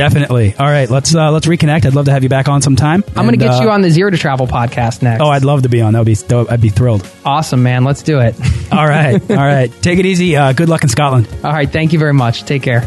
Definitely. 0.00 0.54
All 0.58 0.66
right. 0.66 0.88
Let's 0.88 1.14
uh, 1.14 1.30
let's 1.30 1.46
reconnect. 1.46 1.84
I'd 1.84 1.94
love 1.94 2.06
to 2.06 2.12
have 2.12 2.22
you 2.22 2.28
back 2.30 2.48
on 2.48 2.62
sometime. 2.62 3.04
I'm 3.08 3.26
going 3.26 3.38
to 3.38 3.44
get 3.44 3.60
you 3.62 3.70
on 3.70 3.82
the 3.82 3.90
Zero 3.90 4.10
to 4.10 4.16
Travel 4.16 4.46
podcast 4.46 5.02
next. 5.02 5.20
Oh, 5.22 5.28
I'd 5.28 5.44
love 5.44 5.62
to 5.62 5.68
be 5.68 5.82
on. 5.82 5.92
That 5.92 5.98
would 5.98 6.06
be. 6.06 6.16
I'd 6.50 6.60
be 6.60 6.70
thrilled. 6.70 7.06
awesome, 7.24 7.62
man. 7.62 7.84
Let's 7.84 8.02
do 8.02 8.20
it. 8.20 8.34
All 8.72 8.86
right. 8.86 9.20
All 9.30 9.36
right. 9.56 9.70
Take 9.82 9.98
it 9.98 10.06
easy. 10.06 10.36
Uh, 10.36 10.52
good 10.52 10.68
luck 10.68 10.82
in 10.82 10.88
Scotland. 10.88 11.28
All 11.44 11.52
right. 11.52 11.70
Thank 11.70 11.92
you 11.92 11.98
very 11.98 12.14
much. 12.14 12.44
Take 12.44 12.62
care. 12.62 12.86